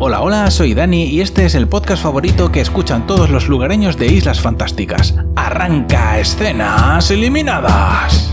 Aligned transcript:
Hola, 0.00 0.20
hola, 0.20 0.48
soy 0.52 0.74
Dani 0.74 1.06
y 1.06 1.20
este 1.22 1.44
es 1.44 1.56
el 1.56 1.66
podcast 1.66 2.04
favorito 2.04 2.52
que 2.52 2.60
escuchan 2.60 3.08
todos 3.08 3.30
los 3.30 3.48
lugareños 3.48 3.96
de 3.96 4.06
Islas 4.06 4.40
Fantásticas. 4.40 5.16
Arranca 5.34 6.20
escenas 6.20 7.10
eliminadas. 7.10 8.32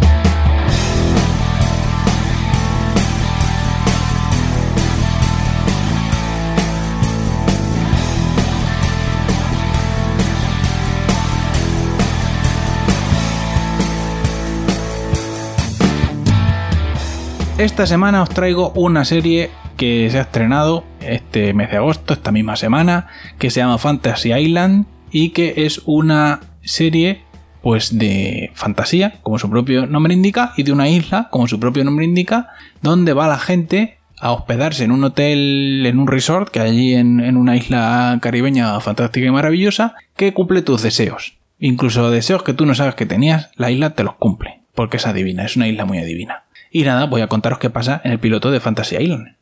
Esta 17.58 17.88
semana 17.88 18.22
os 18.22 18.30
traigo 18.30 18.72
una 18.76 19.04
serie 19.04 19.50
que 19.78 20.10
se 20.12 20.20
ha 20.20 20.22
estrenado 20.22 20.84
este 21.14 21.54
mes 21.54 21.72
de 21.72 21.78
agosto, 21.78 22.14
esta 22.14 22.32
misma 22.32 22.56
semana, 22.56 23.08
que 23.38 23.50
se 23.50 23.60
llama 23.60 23.78
Fantasy 23.78 24.34
Island 24.34 24.86
y 25.12 25.30
que 25.30 25.54
es 25.58 25.82
una 25.86 26.42
serie 26.62 27.22
pues 27.62 27.98
de 27.98 28.52
fantasía, 28.54 29.16
como 29.24 29.40
su 29.40 29.50
propio 29.50 29.88
nombre 29.88 30.14
indica, 30.14 30.54
y 30.56 30.62
de 30.62 30.72
una 30.72 30.88
isla, 30.88 31.30
como 31.32 31.48
su 31.48 31.60
propio 31.60 31.84
nombre 31.84 32.06
indica, 32.06 32.50
donde 32.84 33.14
va 33.14 33.28
la 33.28 33.40
gente 33.40 33.98
a 34.20 34.34
hospedarse 34.34 34.84
en 34.84 34.92
un 34.92 35.04
hotel, 35.04 35.84
en 35.84 35.98
un 35.98 36.08
resort, 36.08 36.50
que 36.50 36.60
allí 36.60 36.94
en, 36.94 37.20
en 37.22 37.38
una 37.38 37.56
isla 37.56 38.20
caribeña 38.22 38.80
fantástica 38.82 39.26
y 39.26 39.32
maravillosa, 39.32 39.96
que 40.16 40.32
cumple 40.32 40.62
tus 40.62 40.84
deseos. 40.84 41.38
Incluso 41.58 42.12
deseos 42.12 42.44
que 42.44 42.54
tú 42.54 42.68
no 42.68 42.76
sabes 42.76 42.94
que 42.94 43.08
tenías, 43.08 43.50
la 43.56 43.72
isla 43.72 43.96
te 43.96 44.04
los 44.04 44.16
cumple, 44.16 44.62
porque 44.76 44.98
es 44.98 45.08
adivina, 45.08 45.44
es 45.44 45.56
una 45.56 45.68
isla 45.68 45.86
muy 45.86 45.98
adivina. 45.98 46.44
Y 46.72 46.84
nada, 46.84 47.06
voy 47.06 47.22
a 47.22 47.28
contaros 47.28 47.58
qué 47.60 47.70
pasa 47.70 48.02
en 48.04 48.12
el 48.12 48.20
piloto 48.20 48.52
de 48.52 48.60
Fantasy 48.60 48.98
Island. 48.98 49.38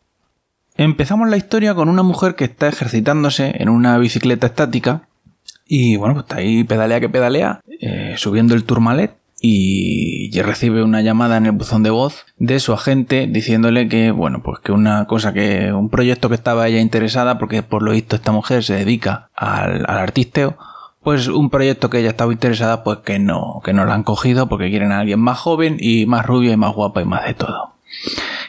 Empezamos 0.75 1.29
la 1.29 1.37
historia 1.37 1.75
con 1.75 1.89
una 1.89 2.03
mujer 2.03 2.35
que 2.35 2.45
está 2.45 2.67
ejercitándose 2.67 3.53
en 3.59 3.69
una 3.69 3.97
bicicleta 3.97 4.47
estática 4.47 5.07
y 5.67 5.97
bueno, 5.97 6.15
pues 6.15 6.25
está 6.25 6.37
ahí 6.37 6.63
pedalea 6.63 6.99
que 6.99 7.09
pedalea, 7.09 7.61
eh, 7.79 8.15
subiendo 8.17 8.55
el 8.55 8.63
turmalet 8.63 9.15
y 9.45 10.31
recibe 10.43 10.83
una 10.83 11.01
llamada 11.01 11.37
en 11.37 11.45
el 11.45 11.51
buzón 11.51 11.83
de 11.83 11.89
voz 11.89 12.25
de 12.37 12.59
su 12.59 12.73
agente 12.73 13.27
diciéndole 13.27 13.89
que, 13.89 14.11
bueno, 14.11 14.41
pues 14.43 14.59
que 14.59 14.71
una 14.71 15.05
cosa 15.05 15.33
que, 15.33 15.73
un 15.73 15.89
proyecto 15.89 16.29
que 16.29 16.35
estaba 16.35 16.67
ella 16.67 16.79
interesada, 16.79 17.37
porque 17.37 17.63
por 17.63 17.81
lo 17.81 17.91
visto 17.91 18.15
esta 18.15 18.31
mujer 18.31 18.63
se 18.63 18.75
dedica 18.75 19.29
al, 19.35 19.85
al 19.87 19.97
artisteo, 19.97 20.57
pues 21.01 21.27
un 21.27 21.49
proyecto 21.49 21.89
que 21.89 21.99
ella 21.99 22.09
estaba 22.09 22.31
interesada, 22.31 22.83
pues 22.83 22.99
que 22.99 23.19
no, 23.19 23.61
que 23.63 23.73
no 23.73 23.85
la 23.85 23.93
han 23.93 24.03
cogido 24.03 24.47
porque 24.47 24.69
quieren 24.69 24.91
a 24.91 24.99
alguien 24.99 25.19
más 25.19 25.39
joven 25.39 25.77
y 25.79 26.05
más 26.05 26.25
rubia 26.25 26.53
y 26.53 26.57
más 26.57 26.73
guapa 26.73 27.01
y 27.01 27.05
más 27.05 27.25
de 27.25 27.33
todo. 27.33 27.73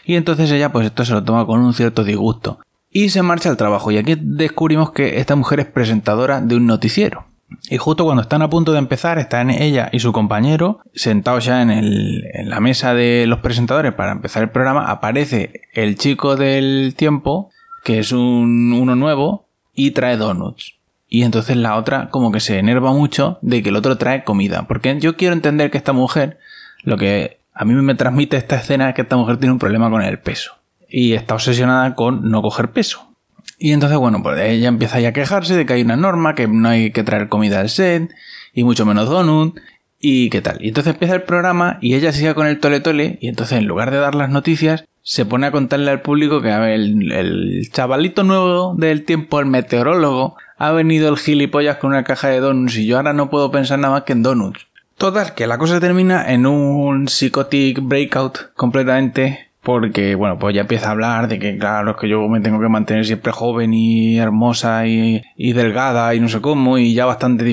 Y 0.05 0.17
entonces 0.17 0.51
ella, 0.51 0.73
pues 0.73 0.87
esto 0.87 1.05
se 1.05 1.13
lo 1.13 1.25
toma 1.25 1.47
con 1.47 1.61
un 1.61 1.75
cierto 1.75 2.05
disgusto. 2.05 2.59
Y 2.91 3.09
se 3.09 3.23
marcha 3.23 3.51
al 3.51 3.57
trabajo. 3.57 3.91
Y 3.91 3.99
aquí 3.99 4.17
descubrimos 4.19 4.93
que 4.93 5.19
esta 5.19 5.35
mujer 5.35 5.61
es 5.61 5.67
presentadora 5.67 6.41
de 6.41 6.57
un 6.57 6.67
noticiero. 6.67 7.27
Y 7.71 7.77
justo 7.77 8.05
cuando 8.05 8.23
están 8.23 8.43
a 8.43 8.51
punto 8.51 8.73
de 8.73 8.79
empezar, 8.79 9.19
están 9.19 9.51
ella 9.51 9.89
y 9.93 10.01
su 10.01 10.13
compañero 10.13 10.81
sentados 10.95 11.45
ya 11.45 11.63
en, 11.63 11.71
el, 11.71 12.25
en 12.33 12.51
la 12.51 12.61
mesa 12.61 12.95
de 12.95 13.27
los 13.27 13.41
presentadores 13.41 13.93
para 13.95 14.13
empezar 14.13 14.43
el 14.43 14.51
programa. 14.51 14.91
Aparece 14.91 15.63
el 15.73 15.97
chico 15.97 16.37
del 16.37 16.95
tiempo, 16.97 17.51
que 17.83 17.99
es 17.99 18.13
un, 18.13 18.73
uno 18.73 18.97
nuevo, 18.97 19.47
y 19.75 19.93
trae 19.93 20.17
donuts. 20.17 20.75
Y 21.09 21.23
entonces 21.23 21.57
la 21.57 21.77
otra 21.77 22.11
como 22.11 22.33
que 22.33 22.41
se 22.41 22.59
enerva 22.59 22.93
mucho 22.93 23.39
de 23.41 23.63
que 23.63 23.69
el 23.69 23.77
otro 23.77 23.99
trae 23.99 24.25
comida. 24.25 24.67
Porque 24.67 24.99
yo 25.01 25.17
quiero 25.17 25.35
entender 25.35 25.71
que 25.71 25.79
esta 25.79 25.93
mujer, 25.93 26.39
lo 26.83 26.97
que 26.97 27.39
a 27.55 27.65
mí 27.65 27.73
me 27.75 27.95
transmite 27.95 28.37
esta 28.37 28.57
escena 28.57 28.89
es 28.89 28.95
que 28.95 29.03
esta 29.03 29.17
mujer 29.17 29.37
tiene 29.37 29.53
un 29.53 29.59
problema 29.59 29.89
con 29.89 30.03
el 30.03 30.19
peso. 30.19 30.57
Y 30.89 31.13
está 31.13 31.35
obsesionada 31.35 31.95
con 31.95 32.29
no 32.31 32.43
coger 32.43 32.73
peso. 32.73 33.15
Y 33.59 33.73
entonces, 33.73 33.97
bueno, 33.97 34.23
pues 34.23 34.41
ella 34.41 34.69
empieza 34.69 35.01
ya 35.01 35.11
a 35.11 35.13
quejarse 35.13 35.57
de 35.57 35.65
que 35.65 35.75
hay 35.75 35.83
una 35.83 35.97
norma, 35.97 36.35
que 36.35 36.48
no 36.48 36.69
hay 36.69 36.91
que 36.91 37.05
traer 37.05 37.29
comida 37.29 37.61
al 37.61 37.70
set, 37.70 38.11
y 38.53 38.64
mucho 38.64 38.85
menos 38.85 39.09
donut, 39.09 39.57
y 40.01 40.29
qué 40.31 40.41
tal. 40.41 40.59
Y 40.61 40.69
entonces 40.69 40.95
empieza 40.95 41.14
el 41.14 41.23
programa 41.23 41.79
y 41.81 41.95
ella 41.95 42.13
sigue 42.13 42.35
con 42.35 42.47
el 42.47 42.59
tole 42.59 42.81
tole, 42.81 43.19
y 43.20 43.29
entonces 43.29 43.59
en 43.59 43.67
lugar 43.67 43.91
de 43.91 43.98
dar 43.98 44.14
las 44.14 44.31
noticias, 44.31 44.85
se 45.03 45.25
pone 45.25 45.47
a 45.47 45.53
contarle 45.53 45.91
al 45.91 46.03
público 46.03 46.43
que 46.43 46.51
el, 46.75 47.13
el 47.13 47.70
chavalito 47.70 48.25
nuevo 48.25 48.75
del 48.77 49.05
tiempo, 49.05 49.39
el 49.39 49.47
meteorólogo, 49.47 50.37
ha 50.57 50.73
venido 50.73 51.09
el 51.09 51.19
gilipollas 51.19 51.77
con 51.77 51.91
una 51.91 52.05
caja 52.05 52.29
de 52.29 52.41
donuts 52.41 52.77
y 52.77 52.87
yo 52.87 52.97
ahora 52.97 53.13
no 53.13 53.31
puedo 53.31 53.51
pensar 53.51 53.79
nada 53.79 53.95
más 53.95 54.03
que 54.03 54.13
en 54.13 54.23
donuts. 54.23 54.67
Total, 54.99 55.35
que 55.35 55.47
la 55.47 55.59
cosa 55.59 55.81
termina 55.81 56.33
en 56.33 56.47
un 56.47 57.09
psychotic 57.09 57.81
breakout 57.83 58.55
completamente 58.55 59.51
porque, 59.65 60.15
bueno, 60.15 60.39
pues 60.39 60.55
ya 60.55 60.61
empieza 60.61 60.89
a 60.89 60.91
hablar 60.91 61.27
de 61.27 61.39
que, 61.39 61.57
claro, 61.57 61.93
es 61.93 61.97
que 61.97 62.07
yo 62.07 62.29
me 62.29 62.41
tengo 62.41 62.61
que 62.61 62.69
mantener 62.69 63.07
siempre 63.07 63.33
joven 63.33 63.73
y 63.73 64.19
hermosa 64.19 64.87
y, 64.87 65.23
y 65.37 65.55
delgada 65.55 66.15
y 66.15 66.21
no 66.21 66.29
sé 66.29 66.43
cómo, 66.43 66.77
y 66.77 66.93
ya 66.93 67.07
bastante 67.07 67.45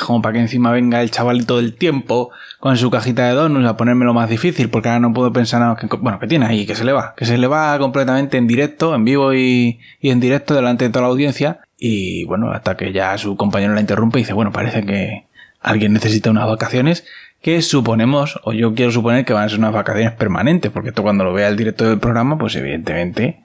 como 0.00 0.22
para 0.22 0.32
que 0.32 0.40
encima 0.40 0.72
venga 0.72 1.02
el 1.02 1.10
chavalito 1.10 1.58
del 1.58 1.74
tiempo 1.74 2.30
con 2.58 2.78
su 2.78 2.90
cajita 2.90 3.26
de 3.26 3.34
donuts 3.34 3.66
a 3.66 3.76
ponérmelo 3.76 4.14
más 4.14 4.30
difícil, 4.30 4.70
porque 4.70 4.88
ahora 4.88 5.00
no 5.00 5.12
puedo 5.12 5.30
pensar 5.30 5.60
nada 5.60 5.76
que, 5.76 5.86
bueno, 5.98 6.18
que 6.18 6.26
tiene 6.26 6.46
ahí, 6.46 6.64
que 6.64 6.74
se 6.74 6.84
le 6.84 6.92
va, 6.92 7.14
que 7.14 7.26
se 7.26 7.36
le 7.36 7.46
va 7.46 7.78
completamente 7.78 8.38
en 8.38 8.46
directo, 8.46 8.94
en 8.94 9.04
vivo 9.04 9.34
y, 9.34 9.78
y 10.00 10.08
en 10.08 10.20
directo 10.20 10.54
delante 10.54 10.86
de 10.86 10.90
toda 10.90 11.02
la 11.02 11.08
audiencia, 11.08 11.60
y 11.76 12.24
bueno, 12.24 12.50
hasta 12.50 12.78
que 12.78 12.92
ya 12.92 13.16
su 13.18 13.36
compañero 13.36 13.74
la 13.74 13.80
interrumpe 13.80 14.18
y 14.18 14.22
dice, 14.22 14.32
bueno, 14.32 14.52
parece 14.52 14.84
que 14.86 15.27
alguien 15.68 15.92
necesita 15.92 16.30
unas 16.30 16.48
vacaciones, 16.48 17.04
que 17.42 17.60
suponemos, 17.62 18.40
o 18.44 18.52
yo 18.52 18.74
quiero 18.74 18.90
suponer 18.90 19.24
que 19.24 19.34
van 19.34 19.44
a 19.44 19.48
ser 19.48 19.58
unas 19.58 19.74
vacaciones 19.74 20.12
permanentes, 20.12 20.72
porque 20.72 20.88
esto 20.88 21.02
cuando 21.02 21.24
lo 21.24 21.32
vea 21.32 21.48
el 21.48 21.56
director 21.56 21.88
del 21.88 21.98
programa, 21.98 22.38
pues 22.38 22.56
evidentemente, 22.56 23.40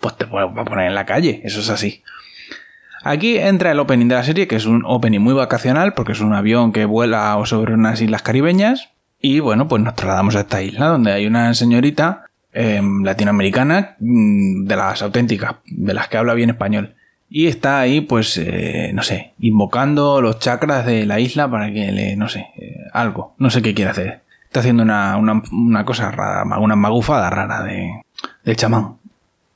pues 0.00 0.16
te 0.16 0.24
va 0.24 0.44
a 0.44 0.64
poner 0.64 0.86
en 0.86 0.94
la 0.94 1.06
calle, 1.06 1.42
eso 1.44 1.60
es 1.60 1.68
así. 1.68 2.02
Aquí 3.04 3.38
entra 3.38 3.70
el 3.70 3.78
opening 3.78 4.08
de 4.08 4.14
la 4.16 4.24
serie, 4.24 4.48
que 4.48 4.56
es 4.56 4.66
un 4.66 4.82
opening 4.84 5.20
muy 5.20 5.34
vacacional, 5.34 5.92
porque 5.92 6.12
es 6.12 6.20
un 6.20 6.32
avión 6.32 6.72
que 6.72 6.86
vuela 6.86 7.38
sobre 7.44 7.74
unas 7.74 8.00
islas 8.00 8.22
caribeñas, 8.22 8.90
y 9.20 9.40
bueno, 9.40 9.68
pues 9.68 9.82
nos 9.82 9.94
trasladamos 9.94 10.34
a 10.34 10.40
esta 10.40 10.62
isla, 10.62 10.86
donde 10.86 11.12
hay 11.12 11.26
una 11.26 11.54
señorita 11.54 12.24
eh, 12.52 12.80
latinoamericana, 12.82 13.96
mm, 14.00 14.64
de 14.64 14.76
las 14.76 15.02
auténticas, 15.02 15.56
de 15.66 15.94
las 15.94 16.08
que 16.08 16.16
habla 16.16 16.34
bien 16.34 16.50
español. 16.50 16.95
Y 17.28 17.48
está 17.48 17.80
ahí, 17.80 18.00
pues, 18.00 18.38
eh, 18.38 18.92
no 18.94 19.02
sé, 19.02 19.32
invocando 19.40 20.20
los 20.20 20.38
chakras 20.38 20.86
de 20.86 21.06
la 21.06 21.18
isla 21.18 21.50
para 21.50 21.72
que 21.72 21.90
le, 21.90 22.16
no 22.16 22.28
sé, 22.28 22.48
eh, 22.56 22.76
algo. 22.92 23.34
No 23.38 23.50
sé 23.50 23.62
qué 23.62 23.74
quiere 23.74 23.90
hacer. 23.90 24.22
Está 24.44 24.60
haciendo 24.60 24.84
una, 24.84 25.16
una, 25.16 25.42
una 25.50 25.84
cosa 25.84 26.10
rara, 26.10 26.44
una 26.58 26.76
magufada 26.76 27.28
rara 27.30 27.64
de, 27.64 28.02
de 28.44 28.56
chamán. 28.56 28.96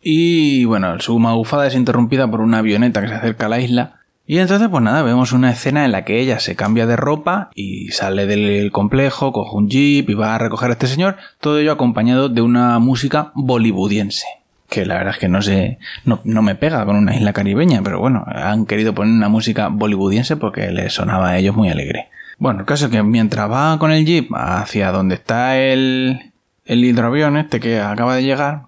Y 0.03 0.65
bueno, 0.65 0.99
su 0.99 1.19
magufada 1.19 1.67
es 1.67 1.75
interrumpida 1.75 2.29
por 2.29 2.41
una 2.41 2.59
avioneta 2.59 3.01
que 3.01 3.09
se 3.09 3.15
acerca 3.15 3.47
a 3.47 3.51
la 3.51 3.61
isla. 3.61 4.01
Y 4.27 4.39
entonces, 4.39 4.69
pues 4.69 4.83
nada, 4.83 5.03
vemos 5.03 5.33
una 5.33 5.51
escena 5.51 5.85
en 5.85 5.93
la 5.93 6.05
que 6.05 6.21
ella 6.21 6.39
se 6.39 6.57
cambia 6.57 6.87
de 6.87 6.97
ropa 6.97 7.51
y 7.55 7.89
sale 7.89 8.27
del 8.27 8.71
complejo, 8.71 9.33
coge 9.33 9.57
un 9.57 9.69
jeep 9.69 10.09
y 10.11 10.15
va 10.15 10.35
a 10.35 10.39
recoger 10.39 10.71
a 10.71 10.73
este 10.73 10.87
señor. 10.87 11.17
Todo 11.41 11.59
ello 11.59 11.73
acompañado 11.73 12.29
de 12.29 12.41
una 12.41 12.79
música 12.79 13.33
bollywoodiense 13.35 14.40
que 14.71 14.87
la 14.87 14.95
verdad 14.95 15.15
es 15.15 15.19
que 15.19 15.29
no 15.29 15.43
sé, 15.43 15.79
no, 16.05 16.21
no, 16.25 16.43
me 16.43 16.55
pega 16.55 16.87
con 16.87 16.97
una 16.97 17.15
isla 17.15 17.33
caribeña, 17.33 17.83
pero 17.83 17.99
bueno, 17.99 18.25
han 18.27 18.65
querido 18.65 18.95
poner 18.95 19.13
una 19.13 19.29
música 19.29 19.69
bollywoodiense 19.69 20.37
porque 20.37 20.71
les 20.71 20.95
sonaba 20.95 21.31
a 21.31 21.39
ellos 21.39 21.57
muy 21.57 21.69
alegre. 21.69 22.09
Bueno, 22.39 22.61
el 22.61 22.67
caso 22.67 22.87
es 22.87 22.93
que 22.93 23.03
mientras 23.03 23.51
va 23.51 23.79
con 23.79 23.93
el 23.93 24.07
jeep 24.07 24.31
hacia 24.33 24.93
donde 24.93 25.17
está 25.17 25.59
el, 25.59 26.33
el 26.65 26.85
hidroavión 26.85 27.37
este 27.37 27.61
que 27.61 27.81
acaba 27.81 28.15
de 28.15 28.23
llegar, 28.23 28.63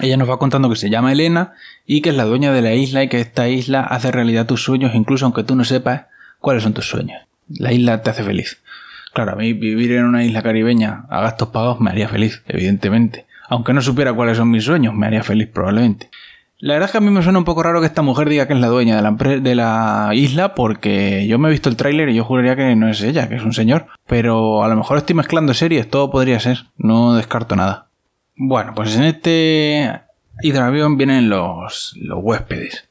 ella 0.00 0.16
nos 0.16 0.30
va 0.30 0.38
contando 0.38 0.70
que 0.70 0.76
se 0.76 0.90
llama 0.90 1.12
Elena 1.12 1.54
y 1.84 2.00
que 2.00 2.10
es 2.10 2.16
la 2.16 2.24
dueña 2.24 2.52
de 2.52 2.62
la 2.62 2.74
isla 2.74 3.02
y 3.02 3.08
que 3.08 3.20
esta 3.20 3.48
isla 3.48 3.80
hace 3.80 4.12
realidad 4.12 4.46
tus 4.46 4.62
sueños, 4.62 4.94
incluso 4.94 5.26
aunque 5.26 5.42
tú 5.42 5.56
no 5.56 5.64
sepas 5.64 6.02
cuáles 6.38 6.62
son 6.62 6.72
tus 6.72 6.88
sueños. 6.88 7.20
La 7.48 7.72
isla 7.72 8.00
te 8.02 8.10
hace 8.10 8.22
feliz. 8.22 8.62
Claro, 9.12 9.32
a 9.32 9.36
mí 9.36 9.54
vivir 9.54 9.92
en 9.92 10.04
una 10.04 10.24
isla 10.24 10.42
caribeña 10.42 11.04
a 11.10 11.20
gastos 11.20 11.48
pagos 11.48 11.80
me 11.80 11.90
haría 11.90 12.08
feliz, 12.08 12.42
evidentemente. 12.46 13.26
Aunque 13.48 13.72
no 13.72 13.80
supiera 13.80 14.12
cuáles 14.12 14.36
son 14.36 14.50
mis 14.50 14.64
sueños, 14.64 14.94
me 14.94 15.06
haría 15.06 15.22
feliz 15.22 15.48
probablemente. 15.52 16.10
La 16.60 16.74
verdad 16.74 16.88
es 16.88 16.92
que 16.92 16.98
a 16.98 17.00
mí 17.00 17.10
me 17.10 17.22
suena 17.22 17.38
un 17.38 17.44
poco 17.44 17.62
raro 17.62 17.80
que 17.80 17.86
esta 17.86 18.02
mujer 18.02 18.28
diga 18.28 18.48
que 18.48 18.52
es 18.52 18.58
la 18.58 18.66
dueña 18.66 18.96
de 18.96 19.54
la, 19.54 20.10
isla 20.12 20.56
porque 20.56 21.24
yo 21.28 21.38
me 21.38 21.48
he 21.48 21.52
visto 21.52 21.68
el 21.68 21.76
tráiler 21.76 22.08
y 22.08 22.16
yo 22.16 22.24
juraría 22.24 22.56
que 22.56 22.74
no 22.74 22.88
es 22.88 23.00
ella, 23.00 23.28
que 23.28 23.36
es 23.36 23.44
un 23.44 23.52
señor. 23.52 23.86
Pero 24.08 24.64
a 24.64 24.68
lo 24.68 24.74
mejor 24.74 24.98
estoy 24.98 25.14
mezclando 25.14 25.54
series, 25.54 25.88
todo 25.88 26.10
podría 26.10 26.40
ser, 26.40 26.64
no 26.76 27.14
descarto 27.14 27.54
nada. 27.54 27.86
Bueno, 28.34 28.72
pues 28.74 28.96
en 28.96 29.04
este 29.04 30.00
hidroavión 30.42 30.96
vienen 30.96 31.28
los, 31.28 31.94
los 31.96 32.18
huéspedes. 32.20 32.88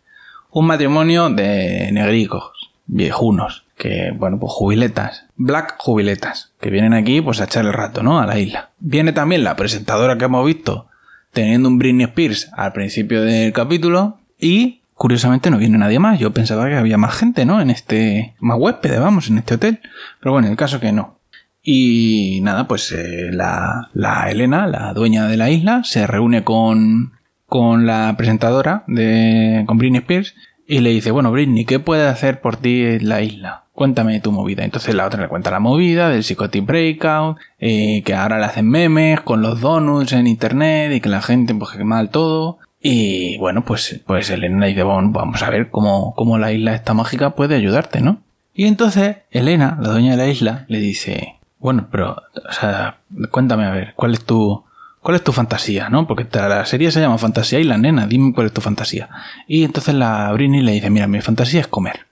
Un 0.52 0.66
matrimonio 0.68 1.30
de 1.30 1.92
negricos, 1.92 2.72
viejunos, 2.86 3.66
que, 3.78 4.12
bueno, 4.18 4.40
pues 4.40 4.52
jubiletas, 4.52 5.26
black 5.36 5.76
jubiletas, 5.78 6.54
que 6.60 6.70
vienen 6.70 6.94
aquí 6.94 7.22
pues 7.22 7.40
a 7.40 7.46
echar 7.46 7.66
el 7.66 7.74
rato, 7.74 8.04
¿no? 8.04 8.20
A 8.20 8.26
la 8.26 8.40
isla. 8.40 8.72
Viene 8.80 9.14
también 9.14 9.44
la 9.44 9.56
presentadora 9.56 10.18
que 10.18 10.26
hemos 10.26 10.46
visto 10.46 10.88
teniendo 11.32 11.70
un 11.70 11.78
Britney 11.78 12.06
Spears 12.06 12.50
al 12.54 12.74
principio 12.74 13.22
del 13.22 13.54
capítulo 13.54 14.20
y 14.40 14.82
curiosamente 14.96 15.52
no 15.52 15.60
viene 15.60 15.78
nadie 15.78 16.00
más. 16.00 16.20
Yo 16.20 16.34
pensaba 16.34 16.68
que 16.68 16.76
había 16.76 16.98
más 16.98 17.16
gente, 17.16 17.46
¿no? 17.46 17.62
En 17.62 17.70
este, 17.70 18.36
más 18.40 18.58
huéspedes, 18.60 19.00
vamos, 19.00 19.30
en 19.30 19.38
este 19.38 19.56
hotel. 19.56 19.80
Pero 20.20 20.32
bueno, 20.32 20.48
el 20.48 20.58
caso 20.58 20.80
que 20.80 20.92
no. 20.92 21.20
Y 21.62 22.40
nada, 22.42 22.68
pues 22.68 22.92
eh, 22.92 23.30
la, 23.32 23.90
la 23.94 24.32
Elena, 24.32 24.66
la 24.68 24.94
dueña 24.94 25.28
de 25.28 25.38
la 25.38 25.52
isla, 25.52 25.84
se 25.84 26.08
reúne 26.08 26.44
con, 26.44 27.14
con 27.46 27.86
la 27.86 28.16
presentadora 28.18 28.84
de 28.88 29.64
con 29.68 29.78
Britney 29.78 30.00
Spears 30.00 30.34
y 30.68 30.80
le 30.80 30.90
dice, 30.90 31.12
bueno, 31.12 31.32
Britney, 31.32 31.66
¿qué 31.66 31.80
puede 31.80 32.08
hacer 32.08 32.42
por 32.42 32.58
ti 32.58 33.00
la 33.00 33.22
isla? 33.22 33.64
Cuéntame 33.78 34.20
tu 34.22 34.32
movida. 34.32 34.64
Entonces 34.64 34.96
la 34.96 35.06
otra 35.06 35.22
le 35.22 35.28
cuenta 35.28 35.52
la 35.52 35.60
movida 35.60 36.10
del 36.10 36.24
Psychotic 36.24 36.66
Breakout, 36.66 37.38
eh, 37.60 38.02
que 38.04 38.16
ahora 38.16 38.40
le 38.40 38.46
hacen 38.46 38.68
memes 38.68 39.22
con 39.22 39.44
los 39.44 39.62
donuts 39.62 40.14
en 40.14 40.26
internet 40.26 40.92
y 40.94 41.00
que 41.00 41.10
la 41.10 41.22
gente, 41.22 41.54
pues 41.54 41.78
que 41.78 41.84
mal 41.84 42.10
todo. 42.10 42.58
Y 42.82 43.38
bueno, 43.38 43.64
pues, 43.64 44.02
pues 44.08 44.32
Elena 44.32 44.66
dice, 44.66 44.82
bueno, 44.82 45.12
vamos 45.12 45.44
a 45.44 45.52
ver 45.52 45.70
cómo, 45.70 46.16
cómo 46.16 46.40
la 46.40 46.52
isla 46.52 46.74
esta 46.74 46.96
mágica 46.96 47.36
puede 47.36 47.54
ayudarte, 47.54 48.02
¿no? 48.02 48.24
Y 48.52 48.66
entonces 48.66 49.18
Elena, 49.30 49.78
la 49.80 49.90
dueña 49.90 50.10
de 50.14 50.18
la 50.18 50.28
isla, 50.28 50.66
le 50.70 50.80
dice, 50.80 51.36
bueno, 51.60 51.88
pero, 51.92 52.16
o 52.50 52.54
sea, 52.54 52.98
cuéntame 53.30 53.66
a 53.66 53.70
ver, 53.70 53.94
¿cuál 53.96 54.16
es 54.16 54.26
tu, 54.26 54.64
cuál 55.04 55.18
es 55.18 55.24
tu 55.24 55.34
fantasía, 55.34 55.90
no? 55.90 56.08
Porque 56.08 56.26
la 56.34 56.66
serie 56.66 56.90
se 56.90 57.00
llama 57.00 57.20
Fantasía 57.20 57.60
y 57.60 57.68
nena, 57.68 58.08
dime 58.08 58.34
cuál 58.34 58.48
es 58.48 58.54
tu 58.54 58.62
fantasía. 58.62 59.08
Y 59.48 59.66
entonces 59.66 59.94
la 59.94 60.32
Britney 60.34 60.64
le 60.64 60.72
dice, 60.72 60.90
mira, 60.90 61.06
mi 61.06 61.22
fantasía 61.22 61.62
es 61.62 61.68
comer. 61.68 62.07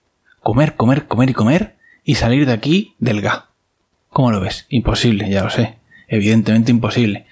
Comer, 0.45 0.75
comer, 0.75 1.07
comer 1.07 1.31
y 1.31 1.33
comer 1.33 1.75
y 2.03 2.15
salir 2.15 2.45
de 2.45 2.53
aquí 2.53 2.93
del 2.99 3.19
gas. 3.19 3.45
¿Cómo 4.11 4.29
lo 4.29 4.39
ves? 4.39 4.67
Imposible, 4.69 5.27
ya 5.27 5.43
lo 5.43 5.49
sé. 5.49 5.79
Evidentemente 6.07 6.69
imposible. 6.69 7.25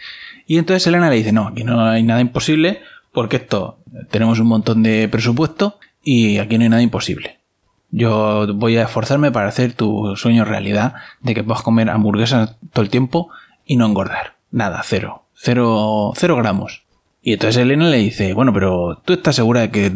Y 0.48 0.58
entonces 0.58 0.88
Elena 0.88 1.12
le 1.12 1.18
dice, 1.18 1.32
no, 1.32 1.46
aquí 1.46 1.64
no 1.64 1.86
hay 1.86 2.02
nada 2.02 2.22
imposible 2.22 2.82
porque 3.12 3.36
esto, 3.36 3.78
tenemos 4.10 4.40
un 4.40 4.48
montón 4.48 4.82
de 4.82 5.08
presupuesto 5.10 5.78
y 6.04 6.40
aquí 6.40 6.58
no 6.58 6.64
hay 6.64 6.70
nada 6.70 6.82
imposible. 6.82 7.38
Yo 7.92 8.52
voy 8.56 8.78
a 8.78 8.86
esforzarme 8.86 9.32
para 9.32 9.48
hacer 9.48 9.74
tu 9.74 10.16
sueño 10.16 10.44
realidad 10.44 10.96
de 11.22 11.36
que 11.36 11.44
puedas 11.44 11.62
comer 11.62 11.92
hamburguesas 11.92 12.56
todo 12.72 12.84
el 12.84 12.90
tiempo 12.90 13.30
y 13.64 13.76
no 13.76 13.86
engordar. 13.86 14.38
Nada, 14.50 14.82
cero. 14.84 15.26
Cero, 15.36 16.14
cero 16.16 16.36
gramos. 16.36 16.82
Y 17.22 17.34
entonces 17.34 17.62
Elena 17.62 17.90
le 17.90 17.98
dice, 17.98 18.34
bueno, 18.34 18.52
pero 18.54 19.04
¿tú 19.06 19.14
estás 19.14 19.36
segura 19.36 19.62
de 19.62 19.70
que 19.70 19.96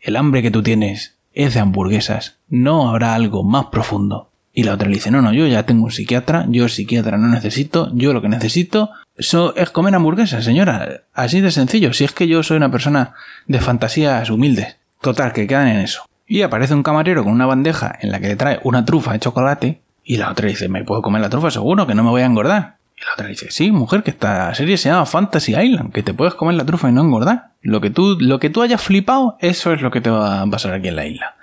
el 0.00 0.14
hambre 0.14 0.40
que 0.40 0.52
tú 0.52 0.62
tienes 0.62 1.17
es 1.38 1.54
de 1.54 1.60
hamburguesas? 1.60 2.36
¿No 2.48 2.90
habrá 2.90 3.14
algo 3.14 3.42
más 3.42 3.66
profundo? 3.66 4.30
Y 4.52 4.64
la 4.64 4.74
otra 4.74 4.88
le 4.88 4.94
dice, 4.94 5.10
no, 5.10 5.22
no, 5.22 5.32
yo 5.32 5.46
ya 5.46 5.64
tengo 5.64 5.84
un 5.84 5.90
psiquiatra, 5.90 6.46
yo 6.48 6.64
el 6.64 6.70
psiquiatra 6.70 7.16
no 7.16 7.28
necesito, 7.28 7.90
yo 7.94 8.12
lo 8.12 8.20
que 8.20 8.28
necesito 8.28 8.90
eso 9.18 9.52
es 9.56 9.70
comer 9.70 9.96
hamburguesas, 9.96 10.44
señora. 10.44 11.02
Así 11.12 11.40
de 11.40 11.50
sencillo, 11.50 11.92
si 11.92 12.04
es 12.04 12.12
que 12.12 12.28
yo 12.28 12.44
soy 12.44 12.56
una 12.56 12.70
persona 12.70 13.14
de 13.48 13.60
fantasías 13.60 14.30
humildes. 14.30 14.76
Total, 15.00 15.32
que 15.32 15.48
quedan 15.48 15.66
en 15.66 15.78
eso. 15.78 16.04
Y 16.24 16.42
aparece 16.42 16.74
un 16.74 16.84
camarero 16.84 17.24
con 17.24 17.32
una 17.32 17.46
bandeja 17.46 17.98
en 18.00 18.12
la 18.12 18.20
que 18.20 18.28
le 18.28 18.36
trae 18.36 18.60
una 18.62 18.84
trufa 18.84 19.12
de 19.12 19.18
chocolate 19.18 19.80
y 20.04 20.18
la 20.18 20.30
otra 20.30 20.48
dice, 20.48 20.68
¿me 20.68 20.84
puedo 20.84 21.02
comer 21.02 21.20
la 21.20 21.30
trufa 21.30 21.50
seguro? 21.50 21.86
Que 21.86 21.96
no 21.96 22.04
me 22.04 22.10
voy 22.10 22.22
a 22.22 22.26
engordar. 22.26 22.76
Y 23.00 23.04
la 23.04 23.12
otra 23.14 23.28
dice, 23.28 23.50
sí, 23.50 23.70
mujer, 23.70 24.02
que 24.02 24.10
esta 24.10 24.52
serie 24.54 24.76
se 24.76 24.88
llama 24.88 25.06
Fantasy 25.06 25.54
Island, 25.54 25.92
que 25.92 26.02
te 26.02 26.14
puedes 26.14 26.34
comer 26.34 26.56
la 26.56 26.64
trufa 26.64 26.88
y 26.88 26.92
no 26.92 27.02
engordar. 27.02 27.50
Lo 27.62 27.80
que 27.80 27.90
tú, 27.90 28.16
lo 28.18 28.40
que 28.40 28.50
tú 28.50 28.62
hayas 28.62 28.82
flipado, 28.82 29.36
eso 29.40 29.72
es 29.72 29.82
lo 29.82 29.90
que 29.90 30.00
te 30.00 30.10
va 30.10 30.42
a 30.42 30.46
pasar 30.46 30.72
aquí 30.72 30.88
en 30.88 30.96
la 30.96 31.06
isla. 31.06 31.36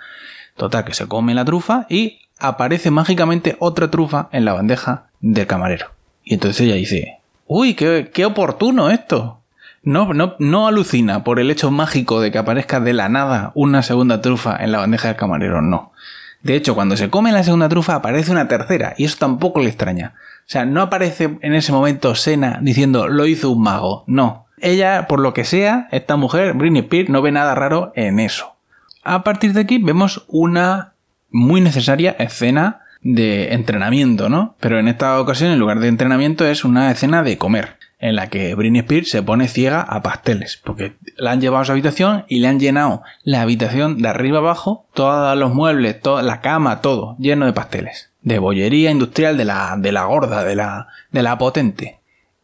Total, 0.58 0.84
que 0.84 0.94
se 0.94 1.08
come 1.08 1.34
la 1.34 1.46
trufa 1.46 1.86
y 1.90 2.20
aparece 2.40 2.92
mágicamente 2.92 3.56
otra 3.60 3.90
trufa 3.90 4.28
en 4.32 4.44
la 4.44 4.54
bandeja 4.54 5.08
del 5.22 5.48
camarero. 5.48 5.92
Y 6.24 6.34
entonces 6.34 6.62
ella 6.62 6.76
dice, 6.76 7.20
uy, 7.48 7.74
qué, 7.74 8.12
qué 8.14 8.26
oportuno 8.26 8.90
esto. 8.90 9.42
No, 9.84 10.14
no, 10.14 10.36
no 10.40 10.68
alucina 10.68 11.24
por 11.24 11.40
el 11.40 11.52
hecho 11.52 11.72
mágico 11.72 12.20
de 12.20 12.32
que 12.32 12.40
aparezca 12.40 12.80
de 12.80 12.94
la 12.94 13.08
nada 13.08 13.52
una 13.54 13.84
segunda 13.84 14.20
trufa 14.20 14.58
en 14.60 14.72
la 14.72 14.80
bandeja 14.80 15.10
del 15.10 15.18
camarero, 15.18 15.62
no. 15.62 15.94
De 16.42 16.56
hecho, 16.56 16.76
cuando 16.76 16.98
se 16.98 17.10
come 17.10 17.32
la 17.32 17.44
segunda 17.44 17.70
trufa 17.70 17.96
aparece 17.96 18.32
una 18.32 18.48
tercera, 18.48 18.94
y 18.98 19.06
eso 19.06 19.18
tampoco 19.20 19.60
le 19.60 19.68
extraña. 19.68 20.14
O 20.46 20.48
sea, 20.48 20.66
no 20.66 20.82
aparece 20.82 21.38
en 21.42 21.56
ese 21.56 21.72
momento 21.72 22.14
Sena 22.14 22.60
diciendo 22.62 23.08
lo 23.08 23.26
hizo 23.26 23.50
un 23.50 23.64
mago, 23.64 24.04
no. 24.06 24.46
Ella, 24.60 25.08
por 25.08 25.20
lo 25.20 25.34
que 25.34 25.44
sea, 25.44 25.88
esta 25.92 26.16
mujer, 26.16 26.54
Britney 26.54 26.84
Spears, 26.84 27.10
no 27.10 27.22
ve 27.22 27.32
nada 27.32 27.56
raro 27.56 27.92
en 27.96 28.20
eso. 28.20 28.56
A 29.04 29.24
partir 29.24 29.54
de 29.54 29.62
aquí 29.62 29.80
vemos 29.80 30.26
una 30.28 30.94
muy 31.30 31.62
necesaria 31.62 32.16
escena 32.20 32.82
de 33.02 33.54
entrenamiento, 33.54 34.30
¿no? 34.30 34.56
Pero 34.60 34.80
en 34.80 34.88
esta 34.88 35.20
ocasión, 35.20 35.52
en 35.52 35.60
lugar 35.60 35.80
de 35.80 35.88
entrenamiento, 35.88 36.46
es 36.48 36.64
una 36.64 36.90
escena 36.92 37.22
de 37.24 37.38
comer 37.38 37.78
en 38.00 38.16
la 38.16 38.28
que 38.28 38.54
Britney 38.56 38.82
Spears 38.82 39.10
se 39.10 39.24
pone 39.24 39.48
ciega 39.48 39.82
a 39.82 40.02
pasteles, 40.02 40.62
porque 40.64 40.94
la 41.18 41.32
han 41.32 41.42
llevado 41.42 41.62
a 41.62 41.66
su 41.66 41.72
habitación 41.72 42.26
y 42.28 42.40
le 42.40 42.48
han 42.48 42.60
llenado 42.60 43.04
la 43.24 43.42
habitación 43.42 44.02
de 44.02 44.10
arriba 44.10 44.40
abajo, 44.40 44.86
todos 44.94 45.38
los 45.38 45.54
muebles, 45.54 46.00
toda 46.02 46.22
la 46.24 46.42
cama, 46.42 46.82
todo, 46.82 47.16
lleno 47.20 47.46
de 47.46 47.54
pasteles. 47.54 48.12
De 48.26 48.40
bollería 48.40 48.92
industrial 48.92 49.38
de 49.38 49.46
la, 49.46 49.76
de 49.78 49.94
la 49.94 50.04
gorda, 50.04 50.44
de 50.44 50.58
la, 50.58 50.90
de 51.12 51.24
la 51.24 51.38
potente. 51.38 52.00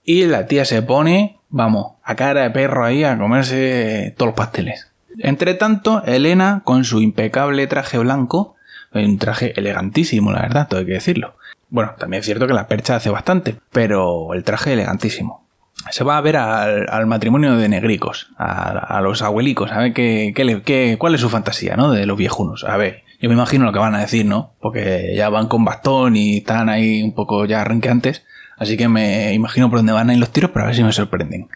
Y 0.05 0.25
la 0.25 0.45
tía 0.45 0.63
se 0.63 0.81
pone, 0.81 1.39
vamos, 1.49 1.95
a 2.03 2.15
cara 2.15 2.43
de 2.43 2.51
perro 2.51 2.85
ahí 2.85 3.03
a 3.03 3.17
comerse 3.17 4.13
todos 4.15 4.29
los 4.29 4.35
pasteles. 4.35 4.89
Entre 5.19 5.55
tanto, 5.55 6.03
Elena, 6.05 6.61
con 6.63 6.85
su 6.85 7.01
impecable 7.01 7.67
traje 7.67 7.97
blanco, 7.97 8.55
un 8.93 9.17
traje 9.17 9.53
elegantísimo, 9.59 10.31
la 10.31 10.41
verdad, 10.41 10.67
todo 10.69 10.79
hay 10.79 10.85
que 10.85 10.93
decirlo, 10.93 11.35
bueno, 11.71 11.93
también 11.97 12.19
es 12.19 12.25
cierto 12.25 12.47
que 12.47 12.53
la 12.53 12.67
percha 12.67 12.97
hace 12.97 13.09
bastante, 13.09 13.55
pero 13.71 14.33
el 14.33 14.43
traje 14.43 14.73
elegantísimo. 14.73 15.47
Se 15.89 16.03
va 16.03 16.17
a 16.17 16.21
ver 16.21 16.37
al, 16.37 17.07
matrimonio 17.07 17.55
de 17.57 17.69
negricos, 17.69 18.29
a, 18.37 18.99
los 19.01 19.21
abuelicos, 19.21 19.71
a 19.71 19.79
ver 19.79 19.93
qué, 19.93 20.33
qué, 20.35 20.97
cuál 20.99 21.15
es 21.15 21.21
su 21.21 21.29
fantasía, 21.29 21.75
¿no? 21.75 21.91
De 21.91 22.05
los 22.05 22.17
viejunos. 22.17 22.65
A 22.65 22.77
ver, 22.77 23.03
yo 23.21 23.29
me 23.29 23.35
imagino 23.35 23.65
lo 23.65 23.71
que 23.71 23.79
van 23.79 23.93
a 23.93 23.99
decir, 23.99 24.25
¿no? 24.25 24.53
Porque 24.59 25.13
ya 25.15 25.29
van 25.29 25.47
con 25.47 25.63
bastón 25.63 26.15
y 26.15 26.37
están 26.37 26.69
ahí 26.69 27.03
un 27.03 27.13
poco 27.13 27.45
ya 27.45 27.61
arranqueantes. 27.61 28.23
Así 28.57 28.77
que 28.77 28.87
me 28.87 29.33
imagino 29.33 29.69
por 29.69 29.79
dónde 29.79 29.93
van 29.93 30.09
a 30.09 30.13
ir 30.13 30.19
los 30.19 30.31
tiros, 30.31 30.51
pero 30.51 30.65
a 30.65 30.67
ver 30.67 30.75
si 30.75 30.83
me 30.83 30.91
sorprenden. 30.91 31.47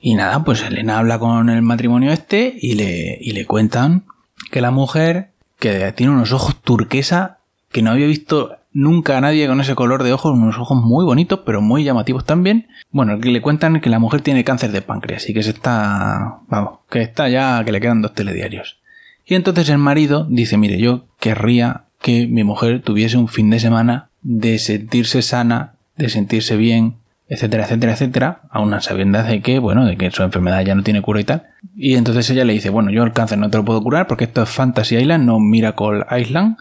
Y 0.00 0.14
nada, 0.14 0.44
pues 0.44 0.62
Elena 0.62 0.98
habla 0.98 1.18
con 1.18 1.48
el 1.48 1.62
matrimonio 1.62 2.12
este 2.12 2.54
y 2.60 2.74
le, 2.74 3.18
y 3.20 3.32
le 3.32 3.46
cuentan 3.46 4.04
que 4.50 4.60
la 4.60 4.70
mujer, 4.70 5.30
que 5.58 5.92
tiene 5.92 6.12
unos 6.12 6.32
ojos 6.32 6.60
turquesa 6.60 7.38
que 7.72 7.80
no 7.80 7.90
había 7.90 8.06
visto 8.06 8.58
nunca 8.74 9.16
a 9.16 9.20
nadie 9.22 9.46
con 9.46 9.60
ese 9.60 9.74
color 9.74 10.02
de 10.02 10.12
ojos, 10.12 10.32
unos 10.32 10.58
ojos 10.58 10.82
muy 10.82 11.06
bonitos, 11.06 11.40
pero 11.46 11.62
muy 11.62 11.84
llamativos 11.84 12.26
también. 12.26 12.68
Bueno, 12.90 13.18
que 13.18 13.30
le 13.30 13.40
cuentan 13.40 13.80
que 13.80 13.88
la 13.88 13.98
mujer 13.98 14.20
tiene 14.20 14.44
cáncer 14.44 14.72
de 14.72 14.82
páncreas 14.82 15.28
y 15.30 15.34
que 15.34 15.42
se 15.42 15.50
está, 15.50 16.40
vamos, 16.48 16.80
que 16.90 17.00
está 17.00 17.28
ya, 17.30 17.64
que 17.64 17.72
le 17.72 17.80
quedan 17.80 18.02
dos 18.02 18.12
telediarios. 18.12 18.78
Y 19.26 19.34
entonces 19.34 19.68
el 19.68 19.78
marido 19.78 20.26
dice, 20.28 20.56
mire, 20.56 20.78
yo 20.78 21.06
querría 21.18 21.84
que 22.00 22.26
mi 22.26 22.44
mujer 22.44 22.82
tuviese 22.82 23.16
un 23.16 23.28
fin 23.28 23.50
de 23.50 23.58
semana 23.58 24.10
de 24.22 24.58
sentirse 24.58 25.22
sana, 25.22 25.76
de 25.96 26.08
sentirse 26.10 26.56
bien, 26.56 26.96
etcétera, 27.28 27.64
etcétera, 27.64 27.92
etcétera, 27.92 28.40
a 28.50 28.60
una 28.60 28.80
sabiendas 28.80 29.26
de 29.26 29.40
que, 29.40 29.58
bueno, 29.58 29.86
de 29.86 29.96
que 29.96 30.10
su 30.10 30.22
enfermedad 30.22 30.64
ya 30.64 30.74
no 30.74 30.82
tiene 30.82 31.00
cura 31.00 31.20
y 31.20 31.24
tal. 31.24 31.44
Y 31.74 31.94
entonces 31.94 32.28
ella 32.30 32.44
le 32.44 32.52
dice, 32.52 32.68
bueno, 32.70 32.90
yo 32.90 33.02
el 33.02 33.12
cáncer 33.12 33.38
no 33.38 33.50
te 33.50 33.56
lo 33.56 33.64
puedo 33.64 33.82
curar 33.82 34.06
porque 34.06 34.24
esto 34.24 34.42
es 34.42 34.50
Fantasy 34.50 34.96
Island, 34.96 35.24
no 35.24 35.40
Miracle 35.40 36.04
Island. 36.18 36.58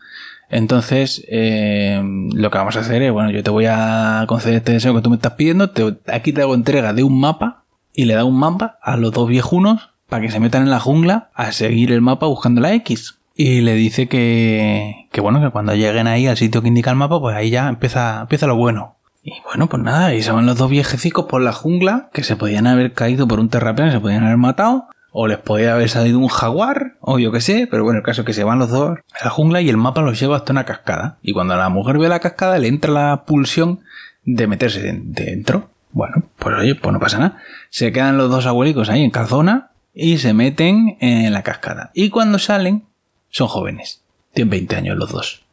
Entonces, 0.49 1.25
eh, 1.29 2.01
lo 2.33 2.51
que 2.51 2.57
vamos 2.57 2.77
a 2.77 2.81
hacer 2.81 3.01
es, 3.01 3.11
bueno, 3.11 3.31
yo 3.31 3.43
te 3.43 3.49
voy 3.49 3.65
a 3.67 4.23
conceder 4.27 4.57
este 4.57 4.73
deseo 4.73 4.93
que 4.93 5.01
tú 5.01 5.09
me 5.09 5.15
estás 5.15 5.33
pidiendo, 5.33 5.71
aquí 6.07 6.31
te 6.31 6.41
hago 6.41 6.53
entrega 6.53 6.93
de 6.93 7.03
un 7.03 7.19
mapa 7.19 7.63
y 7.93 8.05
le 8.05 8.13
da 8.13 8.23
un 8.23 8.37
mapa 8.37 8.77
a 8.81 8.95
los 8.95 9.11
dos 9.11 9.27
viejunos 9.27 9.92
para 10.13 10.21
que 10.21 10.31
se 10.31 10.39
metan 10.39 10.61
en 10.61 10.69
la 10.69 10.79
jungla 10.79 11.29
a 11.33 11.51
seguir 11.53 11.91
el 11.91 12.01
mapa 12.01 12.27
buscando 12.27 12.61
la 12.61 12.71
X. 12.75 13.15
Y 13.35 13.61
le 13.61 13.73
dice 13.73 14.07
que, 14.07 15.07
que 15.11 15.21
bueno, 15.21 15.41
que 15.41 15.49
cuando 15.49 15.73
lleguen 15.73 16.05
ahí 16.05 16.27
al 16.27 16.37
sitio 16.37 16.61
que 16.61 16.67
indica 16.67 16.91
el 16.91 16.97
mapa, 16.97 17.19
pues 17.19 17.35
ahí 17.35 17.49
ya 17.49 17.67
empieza, 17.67 18.21
empieza 18.21 18.45
lo 18.45 18.55
bueno. 18.55 18.95
Y 19.23 19.33
bueno, 19.43 19.67
pues 19.69 19.81
nada, 19.81 20.13
y 20.13 20.21
se 20.21 20.31
van 20.31 20.45
los 20.45 20.55
dos 20.55 20.69
viejecicos 20.69 21.25
por 21.25 21.41
la 21.41 21.51
jungla, 21.51 22.11
que 22.13 22.21
se 22.21 22.35
podían 22.35 22.67
haber 22.67 22.93
caído 22.93 23.27
por 23.27 23.39
un 23.39 23.49
terraplén, 23.49 23.91
se 23.91 23.99
podían 23.99 24.23
haber 24.23 24.37
matado, 24.37 24.85
o 25.11 25.25
les 25.25 25.39
podía 25.39 25.73
haber 25.73 25.89
salido 25.89 26.19
un 26.19 26.27
jaguar, 26.27 26.93
o 27.01 27.17
yo 27.17 27.31
qué 27.31 27.41
sé, 27.41 27.67
pero 27.71 27.83
bueno, 27.83 27.97
el 27.97 28.05
caso 28.05 28.21
es 28.21 28.27
que 28.27 28.33
se 28.33 28.43
van 28.43 28.59
los 28.59 28.69
dos 28.69 28.99
a 29.19 29.25
la 29.25 29.31
jungla 29.31 29.61
y 29.61 29.69
el 29.69 29.77
mapa 29.77 30.03
los 30.03 30.19
lleva 30.19 30.35
hasta 30.35 30.53
una 30.53 30.65
cascada. 30.65 31.17
Y 31.23 31.33
cuando 31.33 31.55
la 31.55 31.69
mujer 31.69 31.97
ve 31.97 32.07
la 32.07 32.19
cascada 32.19 32.59
le 32.59 32.67
entra 32.67 32.91
la 32.91 33.23
pulsión 33.25 33.79
de 34.25 34.45
meterse 34.45 34.93
dentro. 34.93 35.71
Bueno, 35.91 36.21
pues 36.37 36.55
oye, 36.59 36.75
pues 36.75 36.93
no 36.93 36.99
pasa 36.99 37.17
nada. 37.17 37.39
Se 37.71 37.91
quedan 37.91 38.19
los 38.19 38.29
dos 38.29 38.45
abuelicos 38.45 38.89
ahí 38.89 39.03
en 39.03 39.09
calzona 39.09 39.71
y 39.93 40.17
se 40.17 40.33
meten 40.33 40.97
en 40.99 41.31
la 41.33 41.43
cascada. 41.43 41.91
Y 41.93 42.09
cuando 42.09 42.39
salen, 42.39 42.85
son 43.29 43.47
jóvenes. 43.47 44.01
Tienen 44.33 44.49
20 44.49 44.75
años 44.75 44.97
los 44.97 45.11
dos. 45.11 45.43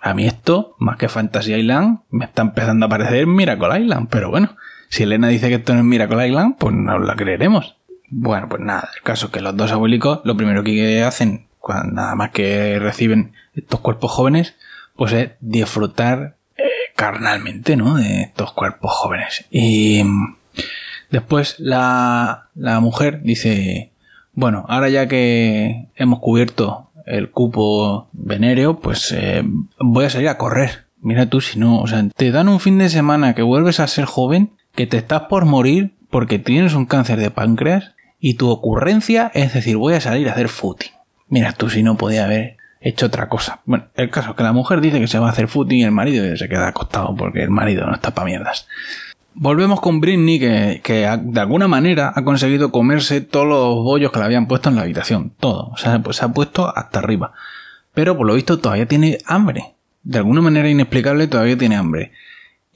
A 0.00 0.14
mí 0.14 0.26
esto, 0.26 0.76
más 0.78 0.96
que 0.96 1.08
Fantasy 1.08 1.54
Island, 1.54 2.00
me 2.10 2.24
está 2.24 2.42
empezando 2.42 2.86
a 2.86 2.88
parecer 2.88 3.26
Miracle 3.26 3.80
Island. 3.80 4.08
Pero 4.10 4.30
bueno, 4.30 4.56
si 4.88 5.02
Elena 5.02 5.28
dice 5.28 5.48
que 5.48 5.56
esto 5.56 5.74
no 5.74 5.80
es 5.80 5.84
Miracle 5.84 6.26
Island, 6.26 6.56
pues 6.58 6.74
no 6.74 6.98
la 6.98 7.16
creeremos. 7.16 7.76
Bueno, 8.10 8.48
pues 8.48 8.62
nada, 8.62 8.88
el 8.96 9.02
caso 9.02 9.26
es 9.26 9.32
que 9.32 9.40
los 9.40 9.56
dos 9.56 9.72
abuelicos 9.72 10.20
lo 10.24 10.36
primero 10.36 10.64
que 10.64 11.02
hacen, 11.02 11.46
nada 11.92 12.14
más 12.14 12.30
que 12.30 12.78
reciben 12.78 13.32
estos 13.54 13.80
cuerpos 13.80 14.12
jóvenes, 14.12 14.54
pues 14.96 15.12
es 15.12 15.30
disfrutar 15.40 16.36
eh, 16.56 16.62
carnalmente, 16.96 17.76
¿no? 17.76 17.96
De 17.96 18.22
estos 18.22 18.52
cuerpos 18.52 18.92
jóvenes. 18.92 19.44
Y 19.50 20.02
después 21.10 21.56
la, 21.58 22.48
la 22.54 22.80
mujer 22.80 23.22
dice, 23.22 23.92
bueno, 24.32 24.64
ahora 24.68 24.88
ya 24.88 25.08
que 25.08 25.88
hemos 25.96 26.20
cubierto 26.20 26.90
el 27.06 27.30
cupo 27.30 28.08
venéreo, 28.12 28.80
pues 28.80 29.12
eh, 29.12 29.42
voy 29.78 30.04
a 30.04 30.10
salir 30.10 30.28
a 30.28 30.38
correr. 30.38 30.86
Mira 31.00 31.26
tú 31.26 31.40
si 31.40 31.58
no, 31.58 31.80
o 31.80 31.86
sea, 31.86 32.06
te 32.14 32.30
dan 32.30 32.48
un 32.48 32.60
fin 32.60 32.78
de 32.78 32.88
semana 32.88 33.34
que 33.34 33.42
vuelves 33.42 33.80
a 33.80 33.86
ser 33.86 34.04
joven, 34.04 34.50
que 34.74 34.86
te 34.86 34.98
estás 34.98 35.22
por 35.22 35.44
morir 35.44 35.94
porque 36.10 36.38
tienes 36.38 36.74
un 36.74 36.86
cáncer 36.86 37.18
de 37.18 37.30
páncreas 37.30 37.92
y 38.20 38.34
tu 38.34 38.50
ocurrencia 38.50 39.30
es 39.34 39.54
decir, 39.54 39.76
voy 39.76 39.94
a 39.94 40.00
salir 40.00 40.28
a 40.28 40.32
hacer 40.32 40.48
footing. 40.48 40.92
Mira 41.28 41.52
tú 41.52 41.70
si 41.70 41.82
no 41.82 41.96
podía 41.96 42.24
haber 42.24 42.56
hecho 42.80 43.06
otra 43.06 43.28
cosa. 43.28 43.60
Bueno, 43.64 43.86
el 43.94 44.10
caso 44.10 44.30
es 44.30 44.36
que 44.36 44.42
la 44.42 44.52
mujer 44.52 44.80
dice 44.80 45.00
que 45.00 45.08
se 45.08 45.18
va 45.18 45.28
a 45.28 45.32
hacer 45.32 45.48
footing 45.48 45.78
y 45.78 45.84
el 45.84 45.92
marido 45.92 46.36
se 46.36 46.48
queda 46.48 46.68
acostado 46.68 47.14
porque 47.16 47.42
el 47.42 47.50
marido 47.50 47.86
no 47.86 47.94
está 47.94 48.12
para 48.12 48.26
mierdas. 48.26 48.66
Volvemos 49.34 49.80
con 49.80 50.00
Britney 50.00 50.38
que, 50.40 50.80
que, 50.82 51.08
de 51.22 51.40
alguna 51.40 51.68
manera 51.68 52.12
ha 52.14 52.24
conseguido 52.24 52.72
comerse 52.72 53.20
todos 53.20 53.46
los 53.46 53.84
bollos 53.84 54.10
que 54.10 54.18
le 54.18 54.24
habían 54.24 54.48
puesto 54.48 54.68
en 54.68 54.76
la 54.76 54.82
habitación. 54.82 55.32
Todo. 55.38 55.68
O 55.68 55.76
sea, 55.76 56.00
pues 56.02 56.16
se 56.16 56.24
ha 56.24 56.28
puesto 56.28 56.76
hasta 56.76 56.98
arriba. 56.98 57.32
Pero 57.94 58.16
por 58.16 58.26
lo 58.26 58.34
visto 58.34 58.58
todavía 58.58 58.86
tiene 58.86 59.18
hambre. 59.26 59.74
De 60.02 60.18
alguna 60.18 60.40
manera 60.40 60.68
inexplicable 60.68 61.26
todavía 61.26 61.58
tiene 61.58 61.76
hambre. 61.76 62.12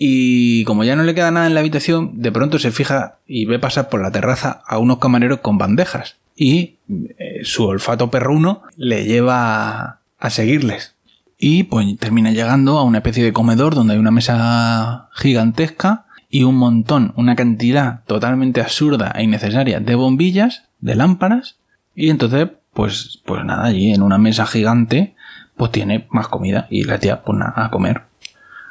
Y 0.04 0.64
como 0.64 0.82
ya 0.82 0.96
no 0.96 1.04
le 1.04 1.14
queda 1.14 1.30
nada 1.30 1.46
en 1.46 1.54
la 1.54 1.60
habitación, 1.60 2.20
de 2.20 2.32
pronto 2.32 2.58
se 2.58 2.72
fija 2.72 3.18
y 3.26 3.44
ve 3.44 3.60
pasar 3.60 3.88
por 3.88 4.02
la 4.02 4.10
terraza 4.10 4.62
a 4.66 4.78
unos 4.78 4.98
camareros 4.98 5.38
con 5.38 5.58
bandejas. 5.58 6.16
Y 6.34 6.78
eh, 6.88 7.42
su 7.44 7.64
olfato 7.66 8.10
perruno 8.10 8.62
le 8.76 9.04
lleva 9.04 10.00
a, 10.18 10.30
seguirles. 10.30 10.96
Y 11.38 11.62
pues 11.62 11.86
termina 11.98 12.32
llegando 12.32 12.78
a 12.78 12.82
una 12.82 12.98
especie 12.98 13.22
de 13.22 13.32
comedor 13.32 13.76
donde 13.76 13.94
hay 13.94 14.00
una 14.00 14.10
mesa 14.10 15.08
gigantesca 15.12 16.06
y 16.34 16.44
un 16.44 16.56
montón, 16.56 17.12
una 17.16 17.36
cantidad 17.36 18.04
totalmente 18.06 18.62
absurda 18.62 19.12
e 19.14 19.22
innecesaria 19.22 19.80
de 19.80 19.94
bombillas, 19.94 20.64
de 20.80 20.96
lámparas. 20.96 21.58
Y 21.94 22.08
entonces, 22.08 22.48
pues, 22.72 23.20
pues 23.26 23.44
nada, 23.44 23.66
allí 23.66 23.92
en 23.92 24.00
una 24.00 24.16
mesa 24.16 24.46
gigante, 24.46 25.14
pues 25.58 25.70
tiene 25.72 26.06
más 26.10 26.28
comida 26.28 26.68
y 26.70 26.84
la 26.84 26.98
tía, 26.98 27.20
pues 27.22 27.38
nada, 27.38 27.52
a 27.54 27.70
comer. 27.70 28.04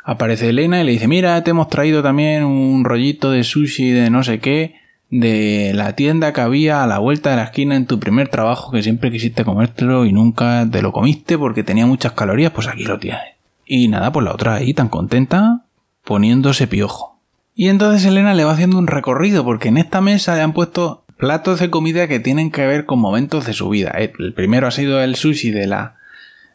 Aparece 0.04 0.50
Elena 0.50 0.82
y 0.82 0.86
le 0.86 0.94
dice, 0.94 1.08
mira, 1.08 1.44
te 1.44 1.52
hemos 1.52 1.70
traído 1.70 2.02
también 2.02 2.46
un 2.46 2.84
rollito 2.84 3.30
de 3.30 3.44
sushi 3.44 3.92
de 3.92 4.10
no 4.10 4.24
sé 4.24 4.40
qué, 4.40 4.78
de 5.12 5.74
la 5.76 5.96
tienda 5.96 6.34
que 6.34 6.42
había 6.42 6.84
a 6.84 6.88
la 6.88 6.98
vuelta 6.98 7.30
de 7.30 7.36
la 7.36 7.44
esquina 7.44 7.76
en 7.76 7.86
tu 7.86 8.00
primer 8.00 8.30
trabajo 8.30 8.72
que 8.72 8.82
siempre 8.82 9.12
quisiste 9.12 9.46
comértelo 9.46 10.08
y 10.08 10.14
nunca 10.14 10.68
te 10.72 10.82
lo 10.82 10.92
comiste 10.92 11.38
porque 11.38 11.62
tenía 11.62 11.86
muchas 11.86 12.14
calorías, 12.14 12.54
pues 12.54 12.68
aquí 12.68 12.86
lo 12.86 12.98
tienes. 12.98 13.36
Y 13.68 13.88
nada, 13.88 14.12
pues 14.12 14.24
la 14.24 14.34
otra 14.34 14.56
ahí 14.56 14.74
tan 14.74 14.90
contenta 14.90 15.66
poniéndose 16.04 16.66
piojo. 16.66 17.11
Y 17.54 17.70
entonces 17.70 18.06
Elena 18.06 18.34
le 18.34 18.44
va 18.44 18.54
haciendo 18.54 18.78
un 18.78 18.88
recorrido 18.88 19.44
porque 19.44 19.70
en 19.70 19.78
esta 19.78 20.02
mesa 20.02 20.36
le 20.36 20.42
han 20.42 20.54
puesto 20.54 21.04
platos 21.18 21.60
de 21.60 21.70
comida 21.70 22.08
que 22.08 22.20
tienen 22.20 22.50
que 22.52 22.66
ver 22.66 22.86
con 22.86 23.00
momentos 23.00 23.46
de 23.46 23.54
su 23.54 23.70
vida. 23.70 23.92
El 23.92 24.34
primero 24.34 24.68
ha 24.68 24.72
sido 24.72 25.02
el 25.02 25.16
sushi 25.16 25.52
de 25.52 25.68
la 25.68 25.98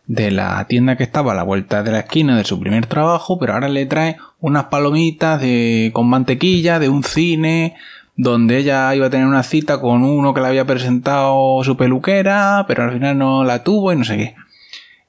de 0.07 0.31
la 0.31 0.65
tienda 0.69 0.97
que 0.97 1.03
estaba 1.03 1.33
a 1.33 1.35
la 1.35 1.43
vuelta 1.43 1.83
de 1.83 1.91
la 1.91 2.01
esquina 2.01 2.37
de 2.37 2.45
su 2.45 2.61
primer 2.61 2.87
trabajo, 2.87 3.39
pero 3.39 3.55
ahora 3.55 3.69
le 3.69 3.87
trae 3.87 4.17
unas 4.41 4.67
palomitas 4.67 5.41
de, 5.41 5.91
con 5.93 6.09
mantequilla 6.09 6.79
de 6.79 6.89
un 6.89 7.03
cine 7.03 7.75
donde 8.15 8.59
ella 8.59 8.95
iba 8.95 9.07
a 9.07 9.11
tener 9.11 9.27
una 9.27 9.43
cita 9.43 9.81
con 9.81 10.05
uno 10.05 10.33
que 10.33 10.41
le 10.41 10.47
había 10.47 10.65
presentado 10.65 11.63
su 11.65 11.77
peluquera, 11.77 12.65
pero 12.67 12.85
al 12.85 12.93
final 12.93 13.19
no 13.19 13.45
la 13.45 13.63
tuvo 13.63 13.93
y 13.93 13.97
no 13.97 14.05
sé 14.05 14.17
qué. 14.17 14.35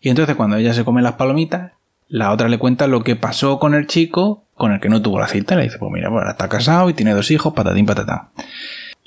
Y 0.02 0.10
entonces 0.10 0.36
cuando 0.36 0.58
ella 0.58 0.74
se 0.74 0.84
come 0.84 1.02
las 1.02 1.14
palomitas, 1.14 1.74
la 2.08 2.32
otra 2.32 2.50
le 2.50 2.58
cuenta 2.58 2.88
lo 2.88 3.04
que 3.04 3.16
pasó 3.16 3.60
con 3.60 3.76
el 3.76 3.88
chico 3.88 4.47
con 4.58 4.74
el 4.74 4.82
que 4.82 4.90
no 4.90 5.02
tuvo 5.02 5.20
la 5.20 5.28
cita. 5.28 5.56
Le 5.56 5.64
dice, 5.64 5.78
pues 5.78 5.92
mira, 5.92 6.10
pues 6.10 6.20
ahora 6.20 6.32
está 6.32 6.50
casado 6.50 6.90
y 6.90 6.94
tiene 6.94 7.14
dos 7.14 7.32
hijos, 7.32 7.54
patatín, 7.54 7.86
patatán. 7.86 8.30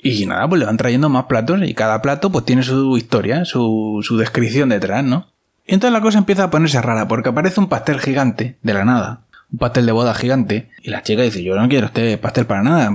Y 0.03 0.25
nada, 0.25 0.47
pues 0.49 0.59
le 0.59 0.65
van 0.65 0.77
trayendo 0.77 1.09
más 1.09 1.25
platos 1.25 1.59
y 1.63 1.75
cada 1.75 2.01
plato 2.01 2.31
pues 2.31 2.45
tiene 2.45 2.63
su 2.63 2.97
historia, 2.97 3.45
su, 3.45 3.99
su 4.01 4.17
descripción 4.17 4.69
detrás, 4.69 5.03
¿no? 5.03 5.27
Y 5.67 5.75
entonces 5.75 5.93
la 5.93 6.01
cosa 6.01 6.17
empieza 6.17 6.45
a 6.45 6.49
ponerse 6.49 6.81
rara, 6.81 7.07
porque 7.07 7.29
aparece 7.29 7.59
un 7.59 7.67
pastel 7.67 7.99
gigante, 7.99 8.57
de 8.63 8.73
la 8.73 8.83
nada, 8.83 9.21
un 9.51 9.59
pastel 9.59 9.85
de 9.85 9.91
boda 9.91 10.15
gigante, 10.15 10.69
y 10.81 10.89
la 10.89 11.03
chica 11.03 11.21
dice, 11.21 11.43
yo 11.43 11.55
no 11.55 11.69
quiero 11.69 11.85
este 11.85 12.17
pastel 12.17 12.47
para 12.47 12.63
nada, 12.63 12.91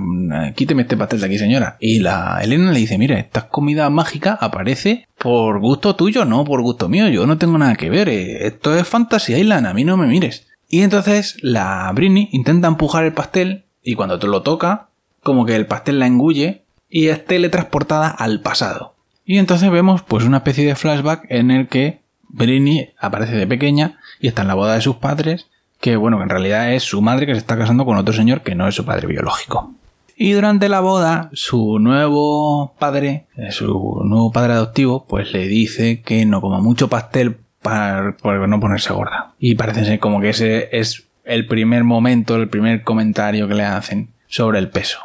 quíteme 0.54 0.82
este 0.82 0.96
pastel 0.96 1.20
de 1.20 1.26
aquí, 1.26 1.38
señora. 1.38 1.76
Y 1.78 2.00
la 2.00 2.40
Elena 2.42 2.72
le 2.72 2.80
dice, 2.80 2.98
mira, 2.98 3.18
esta 3.18 3.48
comida 3.48 3.88
mágica 3.88 4.36
aparece 4.40 5.06
por 5.16 5.60
gusto 5.60 5.94
tuyo, 5.94 6.24
no 6.24 6.44
por 6.44 6.60
gusto 6.62 6.88
mío, 6.88 7.08
yo 7.08 7.24
no 7.26 7.38
tengo 7.38 7.56
nada 7.56 7.76
que 7.76 7.88
ver, 7.88 8.08
eh, 8.08 8.46
esto 8.46 8.76
es 8.76 8.86
Fantasy 8.86 9.34
Island, 9.34 9.66
a 9.66 9.74
mí 9.74 9.84
no 9.84 9.96
me 9.96 10.08
mires. 10.08 10.45
Y 10.68 10.82
entonces 10.82 11.36
la 11.42 11.90
Britney 11.94 12.28
intenta 12.32 12.68
empujar 12.68 13.04
el 13.04 13.12
pastel, 13.12 13.64
y 13.82 13.94
cuando 13.94 14.16
lo 14.16 14.42
toca, 14.42 14.88
como 15.22 15.46
que 15.46 15.54
el 15.54 15.66
pastel 15.66 15.98
la 15.98 16.06
engulle, 16.06 16.64
y 16.88 17.08
es 17.08 17.24
teletransportada 17.24 18.08
al 18.08 18.40
pasado. 18.40 18.94
Y 19.24 19.38
entonces 19.38 19.70
vemos 19.70 20.02
pues 20.02 20.24
una 20.24 20.38
especie 20.38 20.64
de 20.64 20.76
flashback 20.76 21.26
en 21.28 21.50
el 21.50 21.68
que 21.68 22.00
Britney 22.28 22.90
aparece 22.98 23.34
de 23.34 23.46
pequeña 23.46 23.98
y 24.20 24.28
está 24.28 24.42
en 24.42 24.48
la 24.48 24.54
boda 24.54 24.74
de 24.74 24.80
sus 24.80 24.96
padres, 24.96 25.48
que 25.80 25.96
bueno, 25.96 26.16
que 26.18 26.24
en 26.24 26.30
realidad 26.30 26.72
es 26.72 26.84
su 26.84 27.02
madre 27.02 27.26
que 27.26 27.32
se 27.32 27.38
está 27.38 27.58
casando 27.58 27.84
con 27.84 27.96
otro 27.96 28.14
señor 28.14 28.42
que 28.42 28.54
no 28.54 28.68
es 28.68 28.74
su 28.74 28.84
padre 28.84 29.06
biológico. 29.06 29.74
Y 30.16 30.32
durante 30.32 30.68
la 30.68 30.80
boda, 30.80 31.28
su 31.34 31.78
nuevo 31.78 32.74
padre, 32.78 33.26
eh, 33.36 33.52
su 33.52 34.00
nuevo 34.04 34.32
padre 34.32 34.54
adoptivo, 34.54 35.04
pues 35.06 35.32
le 35.32 35.46
dice 35.46 36.00
que 36.00 36.24
no 36.24 36.40
coma 36.40 36.60
mucho 36.60 36.88
pastel 36.88 37.36
para, 37.66 38.46
no 38.46 38.60
ponerse 38.60 38.92
gorda. 38.92 39.34
Y 39.40 39.56
parece 39.56 39.84
ser 39.84 39.98
como 39.98 40.20
que 40.20 40.30
ese 40.30 40.68
es 40.70 41.08
el 41.24 41.46
primer 41.46 41.82
momento, 41.82 42.36
el 42.36 42.48
primer 42.48 42.84
comentario 42.84 43.48
que 43.48 43.54
le 43.54 43.64
hacen 43.64 44.10
sobre 44.28 44.60
el 44.60 44.68
peso. 44.68 45.00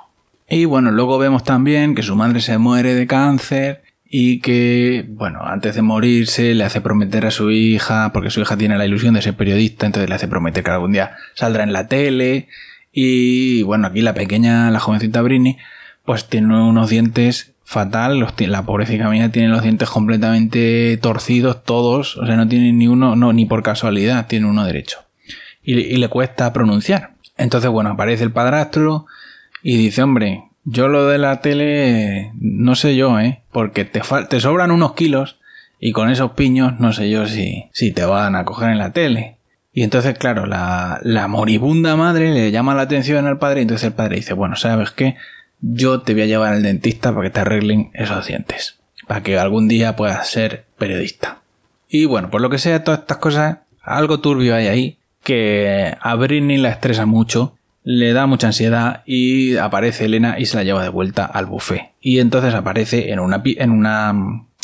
Y 0.48 0.66
bueno, 0.66 0.92
luego 0.92 1.18
vemos 1.18 1.44
también 1.44 1.96
que 1.96 2.04
su 2.04 2.16
madre 2.16 2.40
se 2.40 2.60
muere 2.60 2.94
de 2.94 3.08
cáncer 3.08 3.82
y 4.08 4.42
que, 4.42 5.06
bueno, 5.10 5.40
antes 5.44 5.74
de 5.74 5.82
morirse 5.82 6.54
le 6.54 6.64
hace 6.64 6.82
prometer 6.82 7.26
a 7.26 7.32
su 7.32 7.50
hija, 7.50 8.12
porque 8.14 8.30
su 8.30 8.42
hija 8.42 8.58
tiene 8.58 8.78
la 8.78 8.86
ilusión 8.86 9.16
de 9.16 9.24
ser 9.24 9.34
periodista, 9.34 9.88
entonces 9.88 10.08
le 10.08 10.16
hace 10.16 10.28
prometer 10.28 10.64
que 10.64 10.70
algún 10.70 10.92
día 10.92 11.16
saldrá 11.34 11.64
en 11.64 11.74
la 11.74 11.88
tele. 11.88 12.48
Y 12.92 13.64
bueno, 13.64 13.88
aquí 13.88 14.02
la 14.02 14.14
pequeña, 14.14 14.70
la 14.70 14.80
jovencita 14.80 15.24
Britney, 15.24 15.58
pues 16.06 16.28
tiene 16.28 16.62
unos 16.62 16.90
dientes 16.92 17.51
fatal, 17.72 18.28
la 18.38 18.66
pobrecita 18.66 19.08
mía 19.08 19.32
tiene 19.32 19.48
los 19.48 19.64
dientes 19.64 19.90
completamente 19.90 20.98
torcidos 20.98 21.64
todos, 21.64 22.18
o 22.18 22.26
sea, 22.26 22.36
no 22.36 22.46
tiene 22.46 22.74
ni 22.74 22.90
uno, 22.90 23.16
no, 23.16 23.32
ni 23.32 23.46
por 23.46 23.64
casualidad 23.64 24.28
tiene 24.28 24.46
uno 24.48 24.66
derecho. 24.66 25.00
Y, 25.64 25.80
y 25.80 25.96
le 25.96 26.10
cuesta 26.10 26.52
pronunciar. 26.52 27.12
Entonces, 27.38 27.72
bueno, 27.72 27.92
aparece 27.92 28.26
el 28.26 28.34
padrastro 28.34 29.06
y 29.64 29.78
dice, 29.78 30.04
hombre, 30.04 30.44
yo 30.66 30.90
lo 30.90 31.08
de 31.08 31.18
la 31.18 31.40
tele, 31.40 32.34
no 32.42 32.76
sé 32.76 32.98
yo, 32.98 33.18
¿eh? 33.22 33.40
Porque 33.54 33.86
te, 33.86 34.02
te 34.30 34.40
sobran 34.42 34.72
unos 34.72 34.94
kilos 34.94 35.38
y 35.80 35.94
con 35.94 36.10
esos 36.10 36.32
piños 36.32 36.78
no 36.78 36.92
sé 36.92 37.10
yo 37.10 37.26
si, 37.26 37.70
si 37.72 37.94
te 37.94 38.04
van 38.04 38.36
a 38.36 38.44
coger 38.44 38.72
en 38.72 38.80
la 38.80 38.92
tele. 38.92 39.38
Y 39.72 39.84
entonces, 39.84 40.18
claro, 40.18 40.46
la, 40.46 41.00
la 41.04 41.30
moribunda 41.30 41.96
madre 41.96 42.34
le 42.34 42.52
llama 42.52 42.76
la 42.76 42.82
atención 42.82 43.28
al 43.28 43.40
padre 43.40 43.62
y 43.62 43.64
entonces 43.64 43.88
el 43.88 43.94
padre 43.94 44.18
dice, 44.18 44.34
bueno, 44.34 44.58
¿sabes 44.58 44.92
qué? 44.92 45.16
Yo 45.62 46.02
te 46.02 46.14
voy 46.14 46.24
a 46.24 46.28
llevar 46.28 46.54
al 46.54 46.64
dentista 46.64 47.14
para 47.14 47.28
que 47.28 47.34
te 47.34 47.40
arreglen 47.40 47.92
esos 47.94 48.28
dientes. 48.28 48.80
Para 49.08 49.24
que 49.24 49.38
algún 49.38 49.68
día 49.68 49.96
puedas 49.96 50.28
ser 50.28 50.66
periodista. 50.78 51.42
Y 51.88 52.06
bueno, 52.06 52.30
por 52.30 52.42
lo 52.42 52.50
que 52.50 52.58
sea, 52.58 52.84
todas 52.84 53.02
estas 53.02 53.18
cosas, 53.18 53.58
algo 53.82 54.20
turbio 54.20 54.56
hay 54.56 54.68
ahí 54.68 54.98
que 55.24 55.96
a 56.00 56.16
Britney 56.16 56.58
la 56.58 56.70
estresa 56.70 57.06
mucho 57.06 57.56
le 57.84 58.14
da 58.14 58.28
mucha 58.28 58.48
ansiedad 58.48 59.02
y 59.06 59.58
aparece 59.58 60.06
Elena 60.06 60.40
y 60.40 60.46
se 60.46 60.58
la 60.58 60.64
lleva 60.64 60.84
de 60.84 60.90
vuelta 60.90 61.26
al 61.26 61.46
buffet. 61.46 61.92
Y 62.00 62.20
entonces 62.20 62.54
aparece 62.54 63.12
en 63.12 63.20
una, 63.20 63.42
en 63.44 63.72
una 63.72 64.14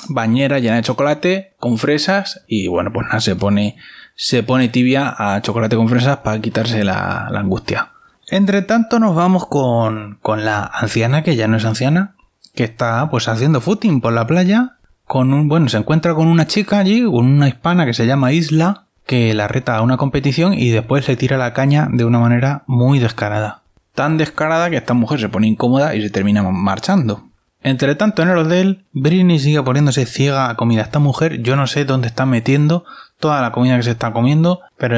bañera 0.09 0.59
llena 0.59 0.75
de 0.75 0.83
chocolate 0.83 1.53
con 1.59 1.77
fresas 1.77 2.43
y 2.47 2.67
bueno, 2.67 2.91
pues 2.93 3.07
nada, 3.07 3.19
se 3.19 3.35
pone, 3.35 3.75
se 4.15 4.43
pone 4.43 4.69
tibia 4.69 5.15
a 5.17 5.41
chocolate 5.41 5.75
con 5.75 5.89
fresas 5.89 6.17
para 6.17 6.39
quitarse 6.41 6.83
la, 6.83 7.27
la 7.31 7.39
angustia. 7.39 7.91
Entre 8.29 8.61
tanto 8.61 8.99
nos 8.99 9.15
vamos 9.15 9.47
con, 9.47 10.19
con 10.21 10.43
la 10.43 10.63
anciana, 10.65 11.23
que 11.23 11.35
ya 11.35 11.47
no 11.47 11.55
es 11.55 11.65
anciana, 11.65 12.15
que 12.55 12.65
está 12.65 13.09
pues 13.09 13.27
haciendo 13.29 13.61
footing 13.61 14.01
por 14.01 14.11
la 14.11 14.27
playa, 14.27 14.77
con 15.05 15.33
un, 15.33 15.47
bueno, 15.47 15.69
se 15.69 15.77
encuentra 15.77 16.13
con 16.13 16.27
una 16.27 16.45
chica 16.45 16.79
allí, 16.79 17.03
con 17.03 17.25
una 17.25 17.47
hispana 17.47 17.85
que 17.85 17.93
se 17.93 18.05
llama 18.05 18.33
Isla, 18.33 18.87
que 19.05 19.33
la 19.33 19.47
reta 19.47 19.77
a 19.77 19.81
una 19.81 19.95
competición 19.95 20.53
y 20.53 20.69
después 20.71 21.07
le 21.07 21.15
tira 21.15 21.37
la 21.37 21.53
caña 21.53 21.87
de 21.89 22.03
una 22.03 22.19
manera 22.19 22.63
muy 22.67 22.99
descarada. 22.99 23.63
Tan 23.95 24.17
descarada 24.17 24.69
que 24.69 24.75
esta 24.75 24.93
mujer 24.93 25.21
se 25.21 25.29
pone 25.29 25.47
incómoda 25.47 25.95
y 25.95 26.01
se 26.01 26.09
termina 26.09 26.43
marchando. 26.43 27.23
Entre 27.63 27.95
tanto, 27.95 28.21
en 28.21 28.29
el 28.29 28.37
hotel, 28.37 28.85
Britney 28.91 29.39
sigue 29.39 29.63
poniéndose 29.63 30.05
ciega 30.05 30.49
a 30.49 30.55
comida. 30.55 30.81
Esta 30.81 30.99
mujer, 30.99 31.41
yo 31.41 31.55
no 31.55 31.65
sé 31.65 31.85
dónde 31.85 32.07
está 32.07 32.25
metiendo 32.25 32.85
toda 33.19 33.41
la 33.41 33.51
comida 33.51 33.77
que 33.77 33.83
se 33.83 33.91
está 33.91 34.13
comiendo, 34.13 34.61
pero 34.77 34.97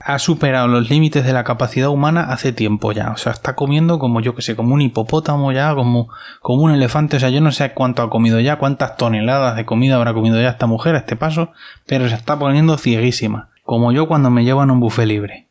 ha 0.00 0.18
superado 0.18 0.68
los 0.68 0.88
límites 0.88 1.24
de 1.24 1.32
la 1.32 1.44
capacidad 1.44 1.88
humana 1.88 2.24
hace 2.30 2.52
tiempo 2.52 2.92
ya. 2.92 3.10
O 3.10 3.16
sea, 3.16 3.32
está 3.32 3.54
comiendo 3.54 3.98
como 3.98 4.20
yo 4.20 4.34
que 4.34 4.42
sé, 4.42 4.56
como 4.56 4.74
un 4.74 4.82
hipopótamo 4.82 5.52
ya, 5.52 5.74
como, 5.74 6.08
como 6.40 6.62
un 6.62 6.72
elefante. 6.72 7.18
O 7.18 7.20
sea, 7.20 7.28
yo 7.28 7.40
no 7.40 7.52
sé 7.52 7.72
cuánto 7.72 8.02
ha 8.02 8.10
comido 8.10 8.40
ya, 8.40 8.56
cuántas 8.56 8.96
toneladas 8.96 9.56
de 9.56 9.66
comida 9.66 9.96
habrá 9.96 10.14
comido 10.14 10.40
ya 10.40 10.48
esta 10.48 10.66
mujer 10.66 10.94
a 10.94 10.98
este 10.98 11.16
paso, 11.16 11.52
pero 11.86 12.08
se 12.08 12.14
está 12.14 12.38
poniendo 12.38 12.78
cieguísima. 12.78 13.50
Como 13.64 13.92
yo 13.92 14.08
cuando 14.08 14.30
me 14.30 14.44
llevan 14.44 14.70
a 14.70 14.72
un 14.72 14.80
buffet 14.80 15.06
libre. 15.06 15.48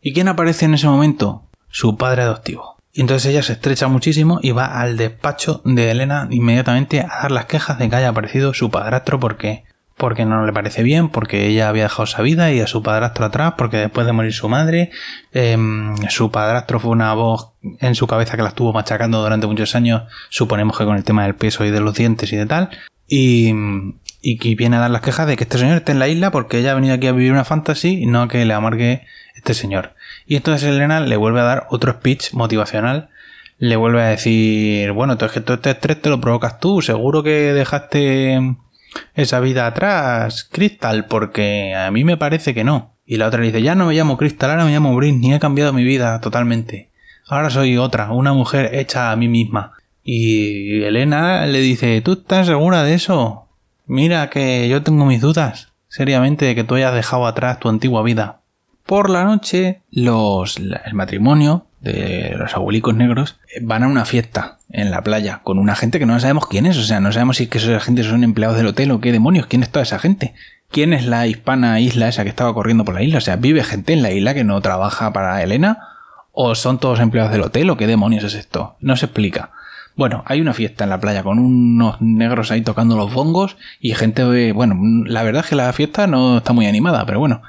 ¿Y 0.00 0.12
quién 0.12 0.26
aparece 0.26 0.64
en 0.64 0.74
ese 0.74 0.88
momento? 0.88 1.44
Su 1.68 1.96
padre 1.96 2.22
adoptivo. 2.22 2.76
Y 2.92 3.00
entonces 3.00 3.30
ella 3.30 3.42
se 3.42 3.54
estrecha 3.54 3.88
muchísimo 3.88 4.38
y 4.42 4.50
va 4.50 4.80
al 4.80 4.96
despacho 4.96 5.62
de 5.64 5.90
Elena 5.90 6.26
inmediatamente 6.30 7.00
a 7.00 7.22
dar 7.22 7.30
las 7.30 7.46
quejas 7.46 7.78
de 7.78 7.88
que 7.88 7.96
haya 7.96 8.10
aparecido 8.10 8.52
su 8.52 8.70
padrastro 8.70 9.18
porque 9.18 9.64
porque 9.96 10.24
no 10.24 10.44
le 10.44 10.52
parece 10.52 10.82
bien, 10.82 11.08
porque 11.08 11.46
ella 11.46 11.68
había 11.68 11.84
dejado 11.84 12.04
esa 12.04 12.22
vida 12.22 12.52
y 12.52 12.60
a 12.60 12.66
su 12.66 12.82
padrastro 12.82 13.26
atrás, 13.26 13.54
porque 13.56 13.76
después 13.76 14.06
de 14.06 14.12
morir 14.12 14.32
su 14.32 14.48
madre, 14.48 14.90
em, 15.32 15.94
su 16.08 16.30
padrastro 16.30 16.80
fue 16.80 16.90
una 16.90 17.12
voz 17.14 17.50
en 17.80 17.94
su 17.94 18.06
cabeza 18.06 18.36
que 18.36 18.42
la 18.42 18.48
estuvo 18.48 18.72
machacando 18.72 19.22
durante 19.22 19.46
muchos 19.46 19.74
años, 19.74 20.02
suponemos 20.28 20.76
que 20.76 20.84
con 20.84 20.96
el 20.96 21.04
tema 21.04 21.24
del 21.24 21.34
peso 21.34 21.64
y 21.64 21.70
de 21.70 21.80
los 21.80 21.94
dientes 21.94 22.32
y 22.32 22.36
de 22.36 22.46
tal, 22.46 22.70
y, 23.06 23.52
y 24.20 24.38
que 24.38 24.54
viene 24.54 24.76
a 24.76 24.80
dar 24.80 24.90
las 24.90 25.02
quejas 25.02 25.26
de 25.26 25.36
que 25.36 25.44
este 25.44 25.58
señor 25.58 25.76
esté 25.76 25.92
en 25.92 25.98
la 25.98 26.08
isla 26.08 26.30
porque 26.30 26.58
ella 26.58 26.72
ha 26.72 26.74
venido 26.74 26.94
aquí 26.94 27.06
a 27.06 27.12
vivir 27.12 27.32
una 27.32 27.44
fantasy 27.44 28.02
y 28.02 28.06
no 28.06 28.22
a 28.22 28.28
que 28.28 28.44
le 28.44 28.54
amargue 28.54 29.06
este 29.36 29.54
señor. 29.54 29.94
Y 30.26 30.36
entonces 30.36 30.68
Elena 30.68 31.00
le 31.00 31.16
vuelve 31.16 31.40
a 31.40 31.44
dar 31.44 31.66
otro 31.70 31.92
speech 31.92 32.32
motivacional 32.32 33.10
le 33.62 33.76
vuelve 33.76 34.02
a 34.02 34.08
decir, 34.08 34.90
bueno, 34.90 35.16
es 35.20 35.30
que 35.30 35.40
todo 35.40 35.54
este 35.54 35.70
estrés 35.70 36.02
te 36.02 36.10
lo 36.10 36.20
provocas 36.20 36.58
tú, 36.58 36.82
seguro 36.82 37.22
que 37.22 37.52
dejaste 37.52 38.56
esa 39.14 39.40
vida 39.40 39.66
atrás, 39.66 40.44
Crystal, 40.50 41.06
porque 41.06 41.74
a 41.74 41.90
mí 41.90 42.04
me 42.04 42.16
parece 42.16 42.54
que 42.54 42.64
no. 42.64 42.94
Y 43.04 43.16
la 43.16 43.26
otra 43.26 43.40
le 43.40 43.46
dice, 43.46 43.62
ya 43.62 43.74
no 43.74 43.86
me 43.86 43.94
llamo 43.94 44.16
Crystal, 44.16 44.50
ahora 44.50 44.64
me 44.64 44.72
llamo 44.72 44.94
Britney, 44.96 45.34
he 45.34 45.40
cambiado 45.40 45.72
mi 45.72 45.84
vida 45.84 46.20
totalmente. 46.20 46.90
Ahora 47.28 47.50
soy 47.50 47.76
otra, 47.76 48.12
una 48.12 48.32
mujer 48.32 48.74
hecha 48.74 49.12
a 49.12 49.16
mí 49.16 49.28
misma. 49.28 49.72
Y 50.04 50.82
Elena 50.82 51.46
le 51.46 51.60
dice, 51.60 52.00
¿tú 52.00 52.12
estás 52.12 52.46
segura 52.46 52.82
de 52.84 52.94
eso? 52.94 53.48
Mira 53.86 54.30
que 54.30 54.68
yo 54.68 54.82
tengo 54.82 55.04
mis 55.04 55.20
dudas, 55.20 55.72
seriamente, 55.88 56.46
de 56.46 56.54
que 56.54 56.64
tú 56.64 56.74
hayas 56.74 56.94
dejado 56.94 57.26
atrás 57.26 57.60
tu 57.60 57.68
antigua 57.68 58.02
vida. 58.02 58.40
Por 58.86 59.10
la 59.10 59.24
noche, 59.24 59.82
los, 59.90 60.56
el 60.56 60.94
matrimonio 60.94 61.66
de 61.82 62.34
los 62.38 62.54
abuelicos 62.54 62.94
negros 62.94 63.38
van 63.60 63.82
a 63.82 63.88
una 63.88 64.04
fiesta 64.04 64.58
en 64.70 64.90
la 64.90 65.02
playa 65.02 65.40
con 65.42 65.58
una 65.58 65.74
gente 65.74 65.98
que 65.98 66.06
no 66.06 66.18
sabemos 66.18 66.46
quién 66.46 66.66
es, 66.66 66.78
o 66.78 66.82
sea, 66.82 67.00
no 67.00 67.12
sabemos 67.12 67.36
si 67.36 67.44
es 67.44 67.48
que 67.50 67.58
esa 67.58 67.80
gente 67.80 68.04
son 68.04 68.24
empleados 68.24 68.56
del 68.56 68.68
hotel 68.68 68.92
o 68.92 69.00
qué 69.00 69.12
demonios, 69.12 69.46
quién 69.46 69.62
es 69.62 69.70
toda 69.70 69.82
esa 69.82 69.98
gente. 69.98 70.34
¿Quién 70.70 70.94
es 70.94 71.04
la 71.04 71.26
hispana 71.26 71.80
isla 71.80 72.08
esa 72.08 72.22
que 72.22 72.30
estaba 72.30 72.54
corriendo 72.54 72.86
por 72.86 72.94
la 72.94 73.02
isla? 73.02 73.18
O 73.18 73.20
sea, 73.20 73.36
¿vive 73.36 73.62
gente 73.62 73.92
en 73.92 74.00
la 74.00 74.10
isla 74.10 74.32
que 74.32 74.42
no 74.42 74.58
trabaja 74.62 75.12
para 75.12 75.42
Elena? 75.42 75.88
¿O 76.32 76.54
son 76.54 76.78
todos 76.78 76.98
empleados 77.00 77.30
del 77.30 77.42
hotel? 77.42 77.68
¿O 77.68 77.76
qué 77.76 77.86
demonios 77.86 78.24
es 78.24 78.32
esto? 78.32 78.76
No 78.80 78.96
se 78.96 79.04
explica. 79.04 79.50
Bueno, 79.96 80.22
hay 80.24 80.40
una 80.40 80.54
fiesta 80.54 80.84
en 80.84 80.90
la 80.90 80.98
playa 80.98 81.22
con 81.22 81.38
unos 81.38 82.00
negros 82.00 82.50
ahí 82.50 82.62
tocando 82.62 82.96
los 82.96 83.12
bongos 83.12 83.58
y 83.80 83.92
gente, 83.94 84.52
bueno, 84.52 84.78
la 85.04 85.22
verdad 85.22 85.44
es 85.44 85.50
que 85.50 85.56
la 85.56 85.70
fiesta 85.74 86.06
no 86.06 86.38
está 86.38 86.54
muy 86.54 86.66
animada, 86.66 87.04
pero 87.04 87.18
bueno, 87.18 87.42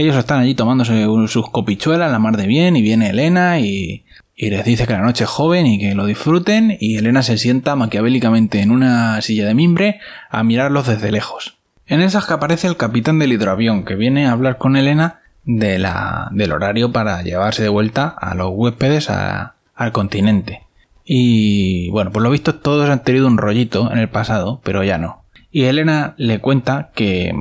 ellos 0.00 0.16
están 0.16 0.40
allí 0.40 0.54
tomándose 0.54 1.06
sus 1.28 1.50
copichuelas, 1.50 2.10
la 2.10 2.18
mar 2.18 2.36
de 2.36 2.46
bien, 2.46 2.76
y 2.76 2.82
viene 2.82 3.10
Elena 3.10 3.60
y, 3.60 4.04
les 4.36 4.64
dice 4.64 4.86
que 4.86 4.94
la 4.94 5.02
noche 5.02 5.24
es 5.24 5.30
joven 5.30 5.66
y 5.66 5.78
que 5.78 5.94
lo 5.94 6.06
disfruten, 6.06 6.76
y 6.80 6.96
Elena 6.96 7.22
se 7.22 7.36
sienta 7.36 7.76
maquiavélicamente 7.76 8.60
en 8.60 8.70
una 8.70 9.20
silla 9.20 9.46
de 9.46 9.54
mimbre 9.54 10.00
a 10.30 10.42
mirarlos 10.42 10.86
desde 10.86 11.12
lejos. 11.12 11.58
En 11.86 12.00
esas 12.00 12.26
que 12.26 12.34
aparece 12.34 12.66
el 12.66 12.76
capitán 12.76 13.18
del 13.18 13.32
hidroavión, 13.32 13.84
que 13.84 13.96
viene 13.96 14.26
a 14.26 14.32
hablar 14.32 14.58
con 14.58 14.76
Elena 14.76 15.20
de 15.44 15.78
la, 15.78 16.28
del 16.32 16.52
horario 16.52 16.92
para 16.92 17.22
llevarse 17.22 17.62
de 17.62 17.68
vuelta 17.68 18.08
a 18.08 18.34
los 18.34 18.50
huéspedes 18.52 19.10
al 19.10 19.92
continente. 19.92 20.62
Y 21.04 21.90
bueno, 21.90 22.12
por 22.12 22.22
lo 22.22 22.30
visto 22.30 22.54
todos 22.54 22.88
han 22.88 23.02
tenido 23.02 23.26
un 23.26 23.38
rollito 23.38 23.90
en 23.90 23.98
el 23.98 24.08
pasado, 24.08 24.60
pero 24.62 24.84
ya 24.84 24.98
no. 24.98 25.24
Y 25.50 25.64
Elena 25.64 26.14
le 26.16 26.38
cuenta 26.38 26.90
que 26.94 27.34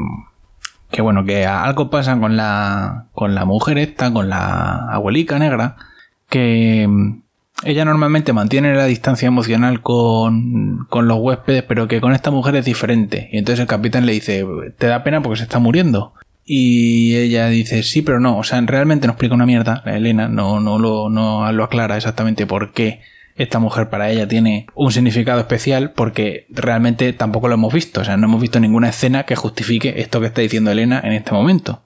que 0.91 1.01
bueno, 1.01 1.25
que 1.25 1.45
algo 1.45 1.89
pasa 1.89 2.19
con 2.19 2.35
la, 2.35 3.05
con 3.13 3.35
la 3.35 3.45
mujer 3.45 3.77
esta, 3.77 4.11
con 4.11 4.29
la 4.29 4.87
abuelica 4.91 5.37
negra, 5.37 5.75
que 6.29 6.87
mm, 6.87 7.21
ella 7.63 7.85
normalmente 7.85 8.33
mantiene 8.33 8.73
la 8.73 8.85
distancia 8.85 9.27
emocional 9.27 9.81
con, 9.81 10.85
con 10.89 11.07
los 11.07 11.19
huéspedes, 11.19 11.63
pero 11.63 11.87
que 11.87 12.01
con 12.01 12.13
esta 12.13 12.31
mujer 12.31 12.55
es 12.55 12.65
diferente. 12.65 13.29
Y 13.31 13.37
entonces 13.37 13.61
el 13.61 13.67
capitán 13.67 14.05
le 14.05 14.13
dice, 14.13 14.45
te 14.77 14.87
da 14.87 15.03
pena 15.03 15.21
porque 15.21 15.37
se 15.37 15.43
está 15.43 15.59
muriendo. 15.59 16.13
Y 16.45 17.15
ella 17.15 17.47
dice, 17.47 17.83
sí, 17.83 18.01
pero 18.01 18.19
no, 18.19 18.39
o 18.39 18.43
sea, 18.43 18.59
realmente 18.61 19.05
no 19.05 19.13
explica 19.13 19.35
una 19.35 19.45
mierda, 19.45 19.83
Elena 19.85 20.27
no, 20.27 20.59
no, 20.59 20.79
lo, 20.79 21.09
no 21.09 21.51
lo 21.51 21.63
aclara 21.63 21.95
exactamente 21.97 22.47
por 22.47 22.71
qué 22.71 23.01
esta 23.39 23.59
mujer 23.59 23.89
para 23.89 24.11
ella 24.11 24.27
tiene 24.27 24.67
un 24.75 24.91
significado 24.91 25.39
especial 25.39 25.91
porque 25.91 26.45
realmente 26.49 27.13
tampoco 27.13 27.47
lo 27.47 27.53
hemos 27.53 27.73
visto. 27.73 28.01
O 28.01 28.03
sea, 28.03 28.17
no 28.17 28.27
hemos 28.27 28.41
visto 28.41 28.59
ninguna 28.59 28.89
escena 28.89 29.23
que 29.23 29.37
justifique 29.37 30.01
esto 30.01 30.19
que 30.19 30.27
está 30.27 30.41
diciendo 30.41 30.71
Elena 30.71 30.99
en 31.01 31.13
este 31.13 31.31
momento. 31.31 31.81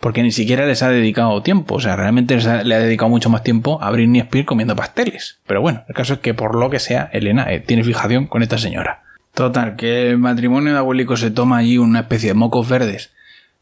Porque 0.00 0.22
ni 0.22 0.32
siquiera 0.32 0.64
les 0.66 0.82
ha 0.82 0.88
dedicado 0.88 1.42
tiempo. 1.42 1.74
O 1.74 1.80
sea, 1.80 1.94
realmente 1.94 2.38
le 2.64 2.74
ha 2.74 2.78
dedicado 2.78 3.10
mucho 3.10 3.28
más 3.28 3.42
tiempo 3.42 3.78
a 3.82 3.90
Britney 3.90 4.22
Spears 4.22 4.46
comiendo 4.46 4.74
pasteles. 4.74 5.40
Pero 5.46 5.60
bueno, 5.60 5.84
el 5.88 5.94
caso 5.94 6.14
es 6.14 6.20
que 6.20 6.32
por 6.32 6.54
lo 6.54 6.70
que 6.70 6.78
sea, 6.78 7.10
Elena 7.12 7.52
eh, 7.52 7.60
tiene 7.60 7.84
fijación 7.84 8.26
con 8.26 8.42
esta 8.42 8.56
señora. 8.56 9.02
Total, 9.34 9.76
que 9.76 10.08
el 10.08 10.16
matrimonio 10.16 10.72
de 10.72 10.78
abuelico 10.78 11.18
se 11.18 11.30
toma 11.30 11.58
allí 11.58 11.76
una 11.76 12.00
especie 12.00 12.30
de 12.30 12.34
mocos 12.34 12.66
verdes. 12.66 13.12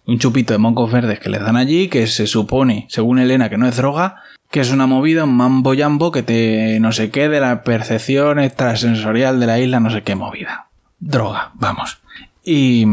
Un 0.07 0.21
chupito 0.21 0.53
de 0.53 0.59
mocos 0.59 0.93
verdes 0.93 1.19
que 1.19 1.29
les 1.29 1.41
dan 1.41 1.57
allí, 1.57 1.89
que 1.89 2.07
se 2.07 2.29
supone, 2.29 2.87
según 2.89 3.19
Elena, 3.19 3.49
que 3.49 3.59
no 3.59 3.67
es 3.67 3.77
droga, 3.77 4.23
que 4.53 4.61
es 4.61 4.71
una 4.71 4.87
movida, 4.87 5.25
un 5.25 5.35
mambo 5.35 5.75
jambo 5.75 6.13
que 6.13 6.23
te 6.23 6.79
no 6.79 6.93
sé 6.93 7.11
qué 7.11 7.31
de 7.31 7.41
la 7.41 7.63
percepción 7.65 8.39
extrasensorial 8.39 9.41
de 9.41 9.47
la 9.47 9.59
isla, 9.59 9.81
no 9.81 9.91
sé 9.91 10.03
qué 10.03 10.15
movida. 10.15 10.69
Droga, 11.01 11.53
vamos. 11.55 12.03
Y 12.45 12.85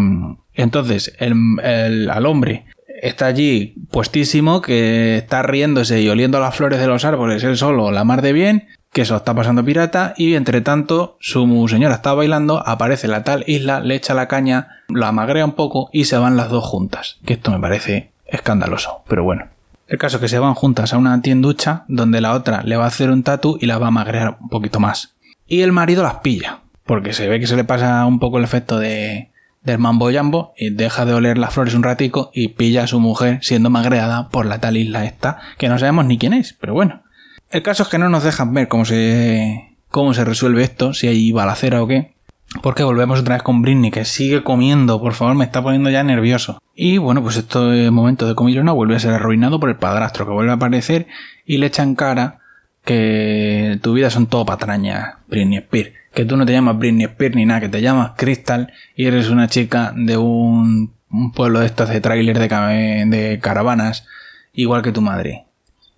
entonces 0.54 1.14
el, 1.20 2.10
al 2.10 2.26
hombre 2.26 2.66
está 3.02 3.26
allí 3.26 3.76
puestísimo, 3.92 4.62
que 4.62 5.18
está 5.18 5.44
riéndose 5.44 6.02
y 6.02 6.08
oliendo 6.08 6.40
las 6.40 6.56
flores 6.56 6.80
de 6.80 6.88
los 6.88 7.04
árboles, 7.04 7.44
él 7.44 7.58
solo, 7.58 7.92
la 7.92 8.06
mar 8.06 8.22
de 8.22 8.32
bien, 8.32 8.70
que 8.94 9.02
eso 9.02 9.18
está 9.18 9.36
pasando 9.36 9.66
pirata, 9.66 10.14
y 10.16 10.36
entre 10.36 10.62
tanto 10.62 11.18
su 11.20 11.68
señora 11.68 11.96
está 11.96 12.14
bailando, 12.14 12.66
aparece 12.66 13.10
la 13.10 13.26
tal 13.26 13.44
isla, 13.48 13.82
le 13.82 13.96
echa 13.96 14.14
la 14.14 14.30
caña, 14.30 14.84
la 14.88 15.12
magrea 15.12 15.44
un 15.44 15.54
poco 15.54 15.90
y 15.92 16.06
se 16.06 16.18
van 16.18 16.38
las 16.38 16.50
dos 16.50 16.64
juntas. 16.64 17.18
Que 17.26 17.34
esto 17.34 17.52
me 17.52 17.60
parece 17.60 18.12
escandaloso, 18.28 19.04
pero 19.10 19.26
bueno. 19.26 19.59
El 19.90 19.98
caso 19.98 20.18
es 20.18 20.22
que 20.22 20.28
se 20.28 20.38
van 20.38 20.54
juntas 20.54 20.94
a 20.94 20.98
una 20.98 21.20
tienducha 21.22 21.84
donde 21.88 22.22
la 22.22 22.34
otra 22.34 22.62
le 22.64 22.78
va 22.78 22.86
a 22.86 22.90
hacer 22.90 23.10
un 23.10 23.24
tatu 23.24 23.58
y 23.60 23.66
la 23.66 23.80
va 23.80 23.88
a 23.88 23.92
magrear 23.92 24.38
un 24.40 24.48
poquito 24.48 24.80
más. 24.80 25.16
Y 25.48 25.62
el 25.62 25.72
marido 25.72 26.04
las 26.04 26.18
pilla, 26.18 26.60
porque 26.86 27.12
se 27.12 27.28
ve 27.28 27.40
que 27.40 27.48
se 27.48 27.56
le 27.56 27.64
pasa 27.64 28.06
un 28.06 28.20
poco 28.20 28.38
el 28.38 28.44
efecto 28.44 28.78
de, 28.78 29.32
del 29.64 29.80
mambo 29.80 30.12
jambo 30.12 30.54
y 30.56 30.70
deja 30.70 31.06
de 31.06 31.14
oler 31.14 31.40
las 31.40 31.56
flores 31.56 31.74
un 31.74 31.82
ratico 31.82 32.30
y 32.36 32.50
pilla 32.50 32.84
a 32.84 32.88
su 32.88 33.00
mujer 33.00 33.40
siendo 33.42 33.72
magreada 33.72 34.30
por 34.30 34.46
la 34.46 34.60
tal 34.60 34.78
isla 34.78 35.06
esta, 35.06 35.40
que 35.58 35.70
no 35.70 35.80
sabemos 35.80 36.06
ni 36.06 36.20
quién 36.20 36.34
es, 36.34 36.54
pero 36.54 36.76
bueno. 36.76 37.02
El 37.50 37.64
caso 37.64 37.82
es 37.82 37.90
que 37.90 37.98
no 37.98 38.10
nos 38.10 38.24
dejan 38.24 38.54
ver 38.54 38.68
cómo 38.68 38.86
se, 38.86 39.76
cómo 39.90 40.14
se 40.14 40.24
resuelve 40.24 40.64
esto, 40.64 40.94
si 40.94 41.08
hay 41.08 41.32
balacera 41.32 41.82
o 41.82 41.88
qué. 41.88 42.14
Porque 42.62 42.84
volvemos 42.84 43.20
otra 43.20 43.36
vez 43.36 43.44
con 43.44 43.62
Britney, 43.62 43.92
que 43.92 44.06
sigue 44.06 44.44
comiendo, 44.44 45.00
por 45.00 45.14
favor, 45.14 45.36
me 45.36 45.46
está 45.46 45.62
poniendo 45.62 45.90
ya 45.90 46.04
nervioso. 46.04 46.60
Y 46.76 46.98
bueno, 46.98 47.22
pues 47.22 47.38
este 47.38 47.92
momento 47.92 48.28
de 48.28 48.36
comilona 48.36 48.72
vuelve 48.72 48.96
a 48.96 49.00
ser 49.00 49.14
arruinado 49.14 49.60
por 49.60 49.70
el 49.70 49.76
padrastro, 49.76 50.26
que 50.26 50.32
vuelve 50.32 50.52
a 50.52 50.56
aparecer 50.56 51.08
y 51.46 51.58
le 51.58 51.68
echan 51.68 51.96
cara 51.96 52.40
que 52.84 53.78
tu 53.84 53.94
vida 53.94 54.10
son 54.10 54.28
todo 54.28 54.46
patrañas, 54.46 55.18
Britney 55.28 55.60
Spears. 55.60 55.92
Que 56.14 56.26
tú 56.26 56.38
no 56.38 56.46
te 56.46 56.54
llamas 56.54 56.78
Britney 56.80 57.06
Spears 57.06 57.36
ni 57.36 57.46
nada, 57.46 57.62
que 57.62 57.70
te 57.70 57.82
llamas 57.82 58.14
Crystal 58.18 58.74
y 58.96 59.06
eres 59.06 59.30
una 59.30 59.48
chica 59.48 59.94
de 59.96 60.18
un, 60.18 60.94
pueblo 61.36 61.60
de 61.60 61.68
estos 61.68 61.90
de 61.90 62.02
tráiler 62.02 62.40
de, 62.40 63.06
de 63.06 63.40
caravanas, 63.40 64.08
igual 64.54 64.82
que 64.82 64.92
tu 64.92 65.02
madre. 65.02 65.49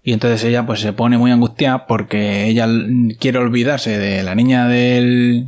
Y 0.03 0.13
entonces 0.13 0.43
ella 0.43 0.65
pues 0.65 0.79
se 0.79 0.93
pone 0.93 1.17
muy 1.17 1.31
angustiada 1.31 1.85
porque 1.85 2.47
ella 2.47 2.67
quiere 3.19 3.37
olvidarse 3.37 3.99
de 3.99 4.23
la 4.23 4.33
niña 4.33 4.67
de 4.67 5.45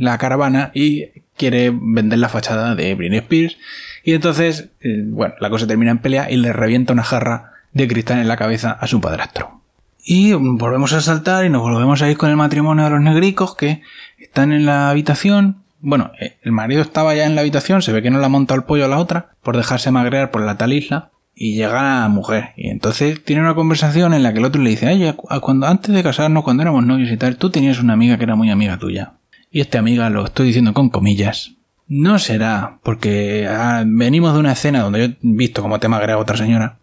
la 0.00 0.18
caravana 0.18 0.70
y 0.74 1.06
quiere 1.36 1.72
vender 1.74 2.18
la 2.18 2.28
fachada 2.28 2.74
de 2.74 2.94
Britney 2.94 3.20
Spears. 3.20 3.56
Y 4.04 4.12
entonces, 4.12 4.68
eh, 4.82 5.02
bueno, 5.06 5.34
la 5.40 5.48
cosa 5.48 5.66
termina 5.66 5.90
en 5.90 5.98
pelea 5.98 6.30
y 6.30 6.36
le 6.36 6.52
revienta 6.52 6.92
una 6.92 7.02
jarra 7.02 7.52
de 7.72 7.88
cristal 7.88 8.18
en 8.18 8.28
la 8.28 8.36
cabeza 8.36 8.70
a 8.72 8.86
su 8.86 9.00
padrastro. 9.00 9.62
Y 10.04 10.34
volvemos 10.34 10.92
a 10.92 11.00
saltar 11.00 11.46
y 11.46 11.48
nos 11.48 11.62
volvemos 11.62 12.02
a 12.02 12.10
ir 12.10 12.18
con 12.18 12.28
el 12.28 12.36
matrimonio 12.36 12.84
de 12.84 12.90
los 12.90 13.00
negricos 13.00 13.56
que 13.56 13.80
están 14.18 14.52
en 14.52 14.66
la 14.66 14.90
habitación. 14.90 15.62
Bueno, 15.80 16.12
eh, 16.20 16.36
el 16.42 16.52
marido 16.52 16.82
estaba 16.82 17.14
ya 17.14 17.24
en 17.24 17.34
la 17.34 17.40
habitación, 17.40 17.80
se 17.80 17.92
ve 17.92 18.02
que 18.02 18.10
no 18.10 18.18
la 18.18 18.26
ha 18.26 18.28
montado 18.30 18.60
el 18.60 18.66
pollo 18.66 18.84
a 18.84 18.88
la 18.88 18.98
otra 18.98 19.30
por 19.42 19.56
dejarse 19.56 19.90
magrear 19.90 20.30
por 20.30 20.42
la 20.42 20.58
tal 20.58 20.74
isla 20.74 21.10
y 21.34 21.54
llega 21.54 22.00
la 22.00 22.08
mujer. 22.08 22.52
Y 22.56 22.68
entonces 22.68 23.22
tiene 23.24 23.42
una 23.42 23.54
conversación 23.54 24.14
en 24.14 24.22
la 24.22 24.32
que 24.32 24.38
el 24.38 24.44
otro 24.44 24.62
le 24.62 24.70
dice, 24.70 24.88
oye, 24.88 25.14
cuando, 25.40 25.66
antes 25.66 25.94
de 25.94 26.02
casarnos, 26.02 26.44
cuando 26.44 26.62
éramos 26.62 26.84
novios 26.84 27.10
y 27.10 27.16
tal, 27.16 27.36
tú 27.36 27.50
tenías 27.50 27.80
una 27.80 27.94
amiga 27.94 28.16
que 28.18 28.24
era 28.24 28.36
muy 28.36 28.50
amiga 28.50 28.78
tuya. 28.78 29.14
Y 29.50 29.60
esta 29.60 29.78
amiga, 29.78 30.10
lo 30.10 30.24
estoy 30.24 30.48
diciendo 30.48 30.74
con 30.74 30.90
comillas, 30.90 31.52
no 31.86 32.18
será, 32.18 32.78
porque 32.82 33.46
ah, 33.48 33.84
venimos 33.86 34.32
de 34.34 34.40
una 34.40 34.52
escena 34.52 34.80
donde 34.80 34.98
yo 34.98 35.04
he 35.06 35.16
visto 35.20 35.62
cómo 35.62 35.78
te 35.78 35.86
agrega 35.86 36.18
otra 36.18 36.36
señora, 36.36 36.78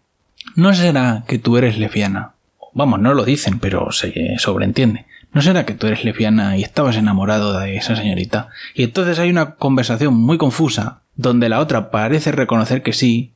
no 0.54 0.74
será 0.74 1.24
que 1.26 1.38
tú 1.38 1.56
eres 1.56 1.78
lesbiana. 1.78 2.32
Vamos, 2.74 3.00
no 3.00 3.12
lo 3.14 3.24
dicen, 3.24 3.58
pero 3.58 3.92
se 3.92 4.36
sobreentiende. 4.38 5.06
¿No 5.32 5.40
será 5.40 5.64
que 5.64 5.74
tú 5.74 5.86
eres 5.86 6.04
lesbiana 6.04 6.56
y 6.56 6.62
estabas 6.62 6.96
enamorado 6.96 7.58
de 7.58 7.76
esa 7.76 7.96
señorita? 7.96 8.48
Y 8.74 8.82
entonces 8.84 9.18
hay 9.18 9.30
una 9.30 9.54
conversación 9.54 10.14
muy 10.14 10.38
confusa 10.38 11.00
donde 11.16 11.48
la 11.48 11.60
otra 11.60 11.90
parece 11.90 12.32
reconocer 12.32 12.82
que 12.82 12.92
sí, 12.92 13.32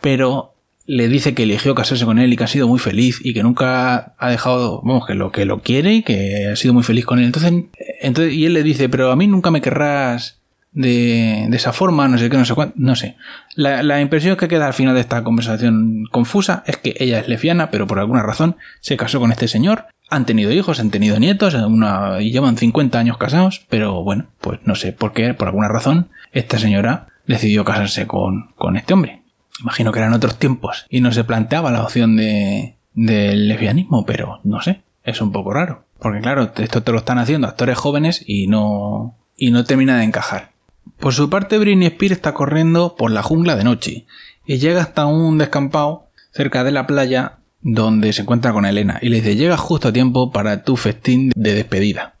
pero 0.00 0.54
le 0.88 1.06
dice 1.08 1.34
que 1.34 1.42
eligió 1.42 1.74
casarse 1.74 2.06
con 2.06 2.18
él 2.18 2.32
y 2.32 2.36
que 2.36 2.44
ha 2.44 2.48
sido 2.48 2.66
muy 2.66 2.78
feliz 2.78 3.20
y 3.22 3.34
que 3.34 3.42
nunca 3.42 4.14
ha 4.16 4.30
dejado, 4.30 4.80
vamos, 4.82 5.06
que 5.06 5.14
lo 5.14 5.30
que 5.30 5.44
lo 5.44 5.60
quiere 5.60 5.92
y 5.92 6.02
que 6.02 6.48
ha 6.50 6.56
sido 6.56 6.72
muy 6.72 6.82
feliz 6.82 7.04
con 7.04 7.18
él. 7.18 7.26
Entonces, 7.26 7.52
entonces 8.00 8.32
y 8.32 8.46
él 8.46 8.54
le 8.54 8.62
dice, 8.62 8.88
pero 8.88 9.12
a 9.12 9.16
mí 9.16 9.26
nunca 9.26 9.50
me 9.50 9.60
querrás 9.60 10.40
de, 10.72 11.44
esa 11.52 11.74
forma, 11.74 12.08
no 12.08 12.16
sé 12.16 12.30
qué, 12.30 12.38
no 12.38 12.46
sé 12.46 12.54
cuánto, 12.54 12.74
no 12.78 12.96
sé. 12.96 13.16
La, 13.54 14.00
impresión 14.00 14.38
que 14.38 14.48
queda 14.48 14.66
al 14.66 14.72
final 14.72 14.94
de 14.94 15.02
esta 15.02 15.22
conversación 15.22 16.04
confusa 16.10 16.64
es 16.66 16.78
que 16.78 16.94
ella 16.98 17.18
es 17.18 17.28
lesbiana, 17.28 17.70
pero 17.70 17.86
por 17.86 17.98
alguna 17.98 18.22
razón 18.22 18.56
se 18.80 18.96
casó 18.96 19.20
con 19.20 19.30
este 19.30 19.46
señor. 19.46 19.88
Han 20.08 20.24
tenido 20.24 20.50
hijos, 20.52 20.80
han 20.80 20.90
tenido 20.90 21.18
nietos, 21.18 21.52
una, 21.52 22.22
y 22.22 22.30
llevan 22.30 22.56
50 22.56 22.98
años 22.98 23.18
casados, 23.18 23.66
pero 23.68 24.02
bueno, 24.04 24.28
pues 24.40 24.60
no 24.64 24.74
sé 24.74 24.94
por 24.94 25.12
qué, 25.12 25.34
por 25.34 25.48
alguna 25.48 25.68
razón, 25.68 26.08
esta 26.32 26.58
señora 26.58 27.08
decidió 27.26 27.62
casarse 27.62 28.06
con, 28.06 28.52
con 28.56 28.78
este 28.78 28.94
hombre. 28.94 29.17
Imagino 29.60 29.92
que 29.92 29.98
eran 29.98 30.12
otros 30.12 30.38
tiempos 30.38 30.86
y 30.88 31.00
no 31.00 31.12
se 31.12 31.24
planteaba 31.24 31.70
la 31.70 31.82
opción 31.82 32.16
de, 32.16 32.76
del 32.94 33.48
lesbianismo, 33.48 34.04
pero 34.06 34.40
no 34.44 34.60
sé, 34.60 34.82
es 35.04 35.20
un 35.20 35.32
poco 35.32 35.52
raro. 35.52 35.84
Porque 35.98 36.20
claro, 36.20 36.52
esto 36.56 36.82
te 36.82 36.92
lo 36.92 36.98
están 36.98 37.18
haciendo 37.18 37.46
actores 37.46 37.76
jóvenes 37.76 38.22
y 38.26 38.46
no, 38.46 39.16
y 39.36 39.50
no 39.50 39.64
termina 39.64 39.98
de 39.98 40.04
encajar. 40.04 40.52
Por 40.98 41.14
su 41.14 41.30
parte, 41.30 41.58
Britney 41.58 41.88
Spears 41.88 42.16
está 42.16 42.34
corriendo 42.34 42.96
por 42.96 43.10
la 43.10 43.22
jungla 43.22 43.56
de 43.56 43.64
noche 43.64 44.06
y 44.46 44.58
llega 44.58 44.82
hasta 44.82 45.06
un 45.06 45.38
descampado 45.38 46.08
cerca 46.32 46.64
de 46.64 46.72
la 46.72 46.86
playa 46.86 47.38
donde 47.60 48.12
se 48.12 48.22
encuentra 48.22 48.52
con 48.52 48.64
Elena 48.64 48.98
y 49.02 49.08
le 49.08 49.16
dice, 49.16 49.36
llega 49.36 49.56
justo 49.56 49.88
a 49.88 49.92
tiempo 49.92 50.32
para 50.32 50.62
tu 50.62 50.76
festín 50.76 51.32
de 51.34 51.54
despedida. 51.54 52.14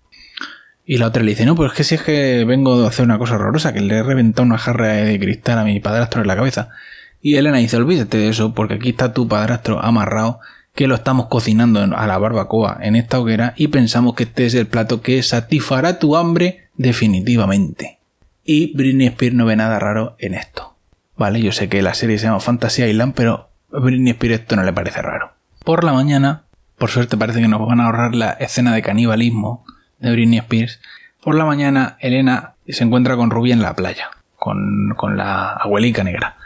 Y 0.84 0.98
la 0.98 1.08
otra 1.08 1.22
le 1.22 1.30
dice, 1.30 1.44
no, 1.44 1.54
pues 1.54 1.72
es 1.72 1.76
que 1.76 1.84
si 1.84 1.94
es 1.96 2.02
que 2.02 2.44
vengo 2.44 2.84
a 2.84 2.88
hacer 2.88 3.04
una 3.04 3.18
cosa 3.18 3.34
horrorosa, 3.34 3.74
que 3.74 3.80
le 3.80 3.96
he 3.96 4.02
reventado 4.02 4.46
una 4.46 4.58
jarra 4.58 4.88
de 4.88 5.18
cristal 5.20 5.58
a 5.58 5.64
mi 5.64 5.80
padrastro 5.80 6.22
en 6.22 6.28
la 6.28 6.36
cabeza. 6.36 6.70
Y 7.20 7.36
Elena 7.36 7.58
dice, 7.58 7.76
olvídate 7.76 8.18
de 8.18 8.28
eso, 8.28 8.54
porque 8.54 8.74
aquí 8.74 8.90
está 8.90 9.12
tu 9.12 9.26
padrastro 9.26 9.82
amarrado, 9.82 10.40
que 10.74 10.86
lo 10.86 10.94
estamos 10.94 11.26
cocinando 11.26 11.80
a 11.80 12.06
la 12.06 12.18
barbacoa 12.18 12.78
en 12.80 12.94
esta 12.94 13.18
hoguera 13.18 13.52
y 13.56 13.68
pensamos 13.68 14.14
que 14.14 14.22
este 14.22 14.46
es 14.46 14.54
el 14.54 14.68
plato 14.68 15.02
que 15.02 15.20
satisfará 15.24 15.98
tu 15.98 16.16
hambre 16.16 16.68
definitivamente. 16.76 17.98
Y 18.44 18.76
Britney 18.76 19.08
Spears 19.08 19.34
no 19.34 19.44
ve 19.44 19.56
nada 19.56 19.80
raro 19.80 20.14
en 20.20 20.34
esto. 20.34 20.76
Vale, 21.16 21.40
yo 21.40 21.50
sé 21.50 21.68
que 21.68 21.82
la 21.82 21.94
serie 21.94 22.16
se 22.18 22.26
llama 22.26 22.38
Fantasy 22.38 22.84
Island, 22.84 23.14
pero 23.16 23.48
a 23.72 23.80
Britney 23.80 24.12
Spears 24.12 24.42
esto 24.42 24.54
no 24.54 24.62
le 24.62 24.72
parece 24.72 25.02
raro. 25.02 25.32
Por 25.64 25.82
la 25.82 25.92
mañana, 25.92 26.44
por 26.78 26.90
suerte 26.90 27.16
parece 27.16 27.40
que 27.40 27.48
nos 27.48 27.66
van 27.66 27.80
a 27.80 27.86
ahorrar 27.86 28.14
la 28.14 28.30
escena 28.30 28.72
de 28.72 28.82
canibalismo 28.82 29.64
de 29.98 30.12
Britney 30.12 30.38
Spears. 30.38 30.80
Por 31.24 31.34
la 31.34 31.44
mañana, 31.44 31.96
Elena 31.98 32.54
se 32.68 32.84
encuentra 32.84 33.16
con 33.16 33.30
Ruby 33.30 33.50
en 33.50 33.62
la 33.62 33.74
playa, 33.74 34.10
con, 34.36 34.94
con 34.96 35.16
la 35.16 35.54
abuelica 35.54 36.04
negra 36.04 36.37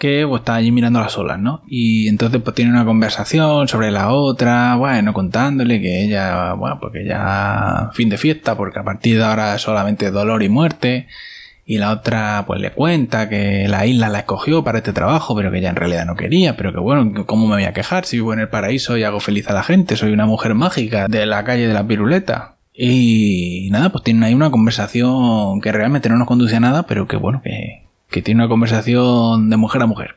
que 0.00 0.26
pues, 0.26 0.40
está 0.40 0.54
allí 0.54 0.72
mirando 0.72 0.98
las 0.98 1.16
olas, 1.18 1.38
¿no? 1.38 1.62
Y 1.68 2.08
entonces 2.08 2.40
pues 2.42 2.56
tiene 2.56 2.72
una 2.72 2.86
conversación 2.86 3.68
sobre 3.68 3.90
la 3.90 4.10
otra, 4.10 4.74
bueno, 4.76 5.12
contándole 5.12 5.78
que 5.80 6.02
ella, 6.02 6.54
bueno, 6.54 6.78
porque 6.80 7.04
ya 7.04 7.90
fin 7.92 8.08
de 8.08 8.16
fiesta, 8.16 8.56
porque 8.56 8.78
a 8.80 8.82
partir 8.82 9.18
de 9.18 9.24
ahora 9.24 9.58
solamente 9.58 10.10
dolor 10.10 10.42
y 10.42 10.48
muerte. 10.48 11.06
Y 11.66 11.78
la 11.78 11.90
otra 11.90 12.44
pues 12.46 12.60
le 12.60 12.72
cuenta 12.72 13.28
que 13.28 13.68
la 13.68 13.86
isla 13.86 14.08
la 14.08 14.20
escogió 14.20 14.64
para 14.64 14.78
este 14.78 14.94
trabajo, 14.94 15.36
pero 15.36 15.52
que 15.52 15.58
ella 15.58 15.68
en 15.68 15.76
realidad 15.76 16.06
no 16.06 16.16
quería, 16.16 16.56
pero 16.56 16.72
que 16.72 16.80
bueno, 16.80 17.26
¿cómo 17.26 17.46
me 17.46 17.56
voy 17.56 17.64
a 17.64 17.74
quejar 17.74 18.06
si 18.06 18.16
vivo 18.16 18.32
en 18.32 18.40
el 18.40 18.48
paraíso 18.48 18.96
y 18.96 19.04
hago 19.04 19.20
feliz 19.20 19.48
a 19.50 19.52
la 19.52 19.62
gente? 19.62 19.96
Soy 19.96 20.12
una 20.12 20.24
mujer 20.26 20.54
mágica 20.54 21.08
de 21.08 21.26
la 21.26 21.44
calle 21.44 21.68
de 21.68 21.74
la 21.74 21.86
piruleta. 21.86 22.56
Y 22.72 23.68
nada, 23.70 23.90
pues 23.92 24.02
tienen 24.02 24.22
ahí 24.22 24.32
una 24.32 24.50
conversación 24.50 25.60
que 25.60 25.72
realmente 25.72 26.08
no 26.08 26.16
nos 26.16 26.26
conduce 26.26 26.56
a 26.56 26.60
nada, 26.60 26.86
pero 26.86 27.06
que 27.06 27.16
bueno, 27.16 27.42
que, 27.44 27.89
que 28.10 28.22
tiene 28.22 28.42
una 28.42 28.48
conversación 28.48 29.50
de 29.50 29.56
mujer 29.56 29.82
a 29.82 29.86
mujer. 29.86 30.16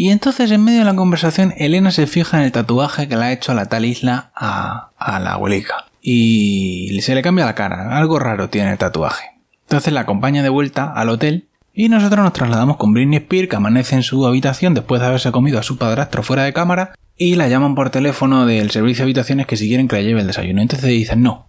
Y 0.00 0.10
entonces 0.10 0.52
en 0.52 0.62
medio 0.62 0.78
de 0.78 0.84
la 0.84 0.94
conversación 0.94 1.52
Elena 1.56 1.90
se 1.90 2.06
fija 2.06 2.38
en 2.38 2.44
el 2.44 2.52
tatuaje 2.52 3.08
que 3.08 3.16
le 3.16 3.24
ha 3.24 3.32
hecho 3.32 3.50
a 3.50 3.56
la 3.56 3.66
tal 3.66 3.84
isla 3.84 4.30
a, 4.36 4.90
la 5.20 5.32
abuelica. 5.32 5.86
Y 6.00 7.00
se 7.02 7.16
le 7.16 7.22
cambia 7.22 7.46
la 7.46 7.56
cara, 7.56 7.98
algo 7.98 8.20
raro 8.20 8.48
tiene 8.48 8.70
el 8.70 8.78
tatuaje. 8.78 9.24
Entonces 9.64 9.92
la 9.92 10.02
acompaña 10.02 10.44
de 10.44 10.50
vuelta 10.50 10.92
al 10.92 11.08
hotel 11.08 11.48
y 11.74 11.88
nosotros 11.88 12.22
nos 12.22 12.32
trasladamos 12.32 12.76
con 12.76 12.92
Britney 12.92 13.18
Spears 13.18 13.48
que 13.48 13.56
amanece 13.56 13.96
en 13.96 14.04
su 14.04 14.24
habitación 14.24 14.74
después 14.74 15.00
de 15.00 15.08
haberse 15.08 15.32
comido 15.32 15.58
a 15.58 15.64
su 15.64 15.78
padrastro 15.78 16.22
fuera 16.22 16.44
de 16.44 16.52
cámara 16.52 16.94
y 17.16 17.34
la 17.34 17.48
llaman 17.48 17.74
por 17.74 17.90
teléfono 17.90 18.46
del 18.46 18.70
servicio 18.70 19.02
de 19.02 19.06
habitaciones 19.08 19.46
que 19.46 19.56
si 19.56 19.66
quieren 19.66 19.88
que 19.88 19.96
le 19.96 20.04
lleve 20.04 20.20
el 20.20 20.28
desayuno. 20.28 20.62
Entonces 20.62 20.88
dicen 20.88 21.22
no, 21.22 21.48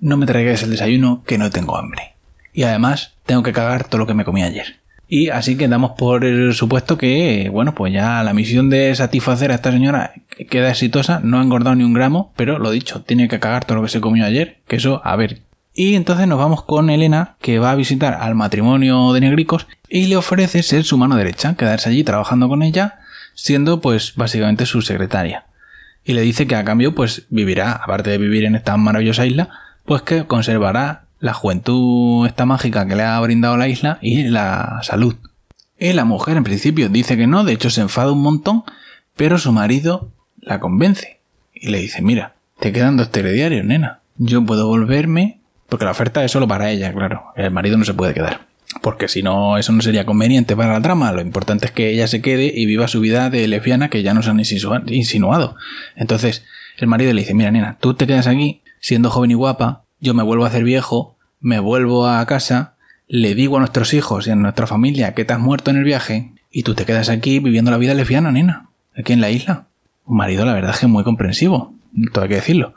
no 0.00 0.16
me 0.16 0.24
traigáis 0.24 0.62
el 0.62 0.70
desayuno 0.70 1.22
que 1.26 1.36
no 1.36 1.50
tengo 1.50 1.76
hambre. 1.76 2.14
Y 2.54 2.62
además 2.62 3.12
tengo 3.26 3.42
que 3.42 3.52
cagar 3.52 3.84
todo 3.84 3.98
lo 3.98 4.06
que 4.06 4.14
me 4.14 4.24
comí 4.24 4.42
ayer. 4.42 4.79
Y 5.12 5.28
así 5.30 5.56
que 5.56 5.66
damos 5.66 5.92
por 5.98 6.54
supuesto 6.54 6.96
que, 6.96 7.50
bueno, 7.52 7.74
pues 7.74 7.92
ya 7.92 8.22
la 8.22 8.32
misión 8.32 8.70
de 8.70 8.94
satisfacer 8.94 9.50
a 9.50 9.56
esta 9.56 9.72
señora 9.72 10.12
queda 10.48 10.70
exitosa, 10.70 11.20
no 11.24 11.40
ha 11.40 11.42
engordado 11.42 11.74
ni 11.74 11.82
un 11.82 11.92
gramo, 11.92 12.32
pero 12.36 12.60
lo 12.60 12.70
dicho, 12.70 13.02
tiene 13.02 13.26
que 13.26 13.40
cagar 13.40 13.64
todo 13.64 13.78
lo 13.78 13.82
que 13.82 13.90
se 13.90 14.00
comió 14.00 14.24
ayer, 14.24 14.58
que 14.68 14.76
eso, 14.76 15.02
a 15.04 15.16
ver. 15.16 15.40
Y 15.74 15.96
entonces 15.96 16.28
nos 16.28 16.38
vamos 16.38 16.62
con 16.62 16.90
Elena, 16.90 17.34
que 17.40 17.58
va 17.58 17.72
a 17.72 17.74
visitar 17.74 18.14
al 18.14 18.36
matrimonio 18.36 19.12
de 19.12 19.20
negricos 19.20 19.66
y 19.88 20.06
le 20.06 20.16
ofrece 20.16 20.62
ser 20.62 20.84
su 20.84 20.96
mano 20.96 21.16
derecha, 21.16 21.56
quedarse 21.56 21.88
allí 21.88 22.04
trabajando 22.04 22.48
con 22.48 22.62
ella, 22.62 23.00
siendo 23.34 23.80
pues 23.80 24.14
básicamente 24.14 24.64
su 24.64 24.80
secretaria. 24.80 25.46
Y 26.04 26.12
le 26.12 26.20
dice 26.20 26.46
que 26.46 26.54
a 26.54 26.64
cambio 26.64 26.94
pues 26.94 27.26
vivirá, 27.30 27.72
aparte 27.72 28.10
de 28.10 28.18
vivir 28.18 28.44
en 28.44 28.54
esta 28.54 28.76
maravillosa 28.76 29.26
isla, 29.26 29.48
pues 29.84 30.02
que 30.02 30.26
conservará 30.26 31.06
la 31.20 31.34
juventud 31.34 32.26
esta 32.26 32.46
mágica 32.46 32.86
que 32.86 32.96
le 32.96 33.04
ha 33.04 33.20
brindado 33.20 33.56
la 33.56 33.68
isla 33.68 33.98
y 34.00 34.24
la 34.24 34.80
salud. 34.82 35.14
Y 35.78 35.92
la 35.92 36.04
mujer 36.04 36.36
en 36.36 36.44
principio 36.44 36.88
dice 36.88 37.16
que 37.16 37.26
no, 37.26 37.44
de 37.44 37.52
hecho 37.52 37.70
se 37.70 37.80
enfada 37.80 38.12
un 38.12 38.22
montón, 38.22 38.64
pero 39.16 39.38
su 39.38 39.52
marido 39.52 40.10
la 40.40 40.60
convence 40.60 41.20
y 41.54 41.68
le 41.68 41.78
dice, 41.78 42.02
mira, 42.02 42.34
te 42.58 42.72
quedan 42.72 42.96
dos 42.96 43.10
telediarios, 43.10 43.64
nena. 43.64 44.00
Yo 44.16 44.44
puedo 44.44 44.66
volverme, 44.66 45.40
porque 45.68 45.84
la 45.84 45.92
oferta 45.92 46.24
es 46.24 46.32
solo 46.32 46.48
para 46.48 46.70
ella, 46.70 46.92
claro. 46.92 47.24
El 47.36 47.50
marido 47.50 47.78
no 47.78 47.84
se 47.84 47.94
puede 47.94 48.14
quedar. 48.14 48.46
Porque 48.82 49.08
si 49.08 49.22
no, 49.22 49.58
eso 49.58 49.72
no 49.72 49.82
sería 49.82 50.06
conveniente 50.06 50.54
para 50.54 50.74
la 50.74 50.82
trama. 50.82 51.12
Lo 51.12 51.20
importante 51.20 51.66
es 51.66 51.72
que 51.72 51.90
ella 51.90 52.06
se 52.06 52.22
quede 52.22 52.52
y 52.54 52.66
viva 52.66 52.88
su 52.88 53.00
vida 53.00 53.30
de 53.30 53.48
lesbiana 53.48 53.88
que 53.88 54.02
ya 54.02 54.14
nos 54.14 54.28
han 54.28 54.40
insinuado. 54.40 55.56
Entonces, 55.96 56.44
el 56.78 56.86
marido 56.86 57.12
le 57.12 57.22
dice, 57.22 57.34
mira, 57.34 57.50
nena, 57.50 57.76
tú 57.80 57.94
te 57.94 58.06
quedas 58.06 58.26
aquí, 58.26 58.62
siendo 58.78 59.10
joven 59.10 59.32
y 59.32 59.34
guapa, 59.34 59.84
yo 60.00 60.14
me 60.14 60.22
vuelvo 60.22 60.44
a 60.44 60.48
hacer 60.48 60.64
viejo, 60.64 61.16
me 61.40 61.58
vuelvo 61.60 62.06
a 62.06 62.24
casa, 62.26 62.74
le 63.08 63.34
digo 63.34 63.56
a 63.56 63.60
nuestros 63.60 63.94
hijos 63.94 64.26
y 64.26 64.30
a 64.30 64.36
nuestra 64.36 64.66
familia 64.66 65.14
que 65.14 65.24
te 65.24 65.32
has 65.32 65.40
muerto 65.40 65.70
en 65.70 65.76
el 65.76 65.84
viaje 65.84 66.32
y 66.50 66.62
tú 66.62 66.74
te 66.74 66.84
quedas 66.84 67.08
aquí 67.08 67.38
viviendo 67.38 67.70
la 67.70 67.76
vida 67.76 67.94
lesbiana, 67.94 68.30
nena, 68.32 68.68
aquí 68.96 69.12
en 69.12 69.20
la 69.20 69.30
isla. 69.30 69.66
Un 70.04 70.16
marido, 70.16 70.44
la 70.44 70.54
verdad 70.54 70.72
es 70.72 70.80
que 70.80 70.86
muy 70.86 71.04
comprensivo, 71.04 71.74
todo 72.12 72.24
hay 72.24 72.28
que 72.28 72.34
decirlo. 72.36 72.74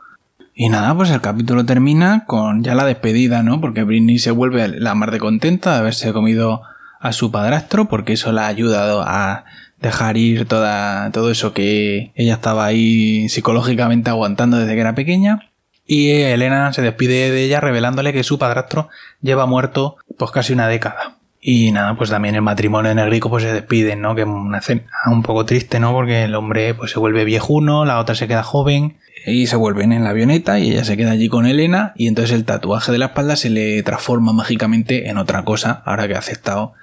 Y 0.55 0.69
nada, 0.69 0.95
pues 0.95 1.09
el 1.09 1.21
capítulo 1.21 1.65
termina 1.65 2.25
con 2.25 2.63
ya 2.63 2.75
la 2.75 2.85
despedida, 2.85 3.41
¿no? 3.41 3.59
Porque 3.59 3.83
Britney 3.83 4.19
se 4.19 4.29
vuelve 4.29 4.67
la 4.67 4.93
mar 4.93 5.09
de 5.09 5.17
contenta 5.17 5.73
de 5.73 5.79
haberse 5.79 6.13
comido 6.13 6.61
a 6.99 7.11
su 7.11 7.31
padrastro, 7.31 7.89
porque 7.89 8.13
eso 8.13 8.31
la 8.31 8.45
ha 8.45 8.47
ayudado 8.47 9.01
a 9.01 9.45
dejar 9.81 10.15
ir 10.15 10.47
toda, 10.47 11.11
todo 11.11 11.31
eso 11.31 11.53
que 11.53 12.11
ella 12.15 12.35
estaba 12.35 12.65
ahí 12.65 13.27
psicológicamente 13.29 14.09
aguantando 14.09 14.57
desde 14.57 14.75
que 14.75 14.81
era 14.81 14.95
pequeña. 14.95 15.49
Y 15.85 16.11
Elena 16.11 16.71
se 16.73 16.81
despide 16.81 17.31
de 17.31 17.43
ella 17.43 17.59
revelándole 17.59 18.13
que 18.13 18.23
su 18.23 18.39
padrastro 18.39 18.89
lleva 19.21 19.45
muerto 19.45 19.97
pues 20.17 20.31
casi 20.31 20.53
una 20.53 20.67
década. 20.67 21.17
Y 21.45 21.73
nada, 21.73 21.95
pues 21.97 22.09
también 22.09 22.35
el 22.35 22.41
matrimonio 22.41 22.89
de 22.89 22.95
Negrico 22.95 23.29
pues 23.29 23.43
se 23.43 23.51
despiden, 23.51 24.01
¿no? 24.01 24.15
Que 24.15 24.21
es 24.21 24.27
una 24.27 24.61
un 25.07 25.23
poco 25.23 25.45
triste, 25.45 25.79
¿no? 25.79 25.91
Porque 25.91 26.23
el 26.23 26.35
hombre 26.35 26.73
pues 26.73 26.91
se 26.91 26.99
vuelve 26.99 27.25
viejuno, 27.25 27.83
la 27.83 27.99
otra 27.99 28.15
se 28.15 28.29
queda 28.29 28.43
joven 28.43 28.97
y 29.25 29.47
se 29.47 29.57
vuelven 29.57 29.91
en 29.91 30.05
la 30.05 30.11
avioneta 30.11 30.59
y 30.59 30.71
ella 30.71 30.85
se 30.85 30.95
queda 30.95 31.11
allí 31.11 31.27
con 31.27 31.45
Elena 31.45 31.93
y 31.97 32.07
entonces 32.07 32.33
el 32.33 32.45
tatuaje 32.45 32.93
de 32.93 32.97
la 32.97 33.07
espalda 33.07 33.35
se 33.35 33.49
le 33.49 33.83
transforma 33.83 34.31
mágicamente 34.31 35.09
en 35.09 35.17
otra 35.17 35.43
cosa 35.43 35.81
ahora 35.85 36.07
que 36.07 36.15
ha 36.15 36.19
aceptado 36.19 36.73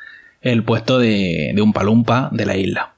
el 0.42 0.62
puesto 0.62 0.98
de, 0.98 1.52
de 1.54 1.62
un 1.62 1.72
palumpa 1.72 2.28
de 2.32 2.46
la 2.46 2.56
isla. 2.56 2.94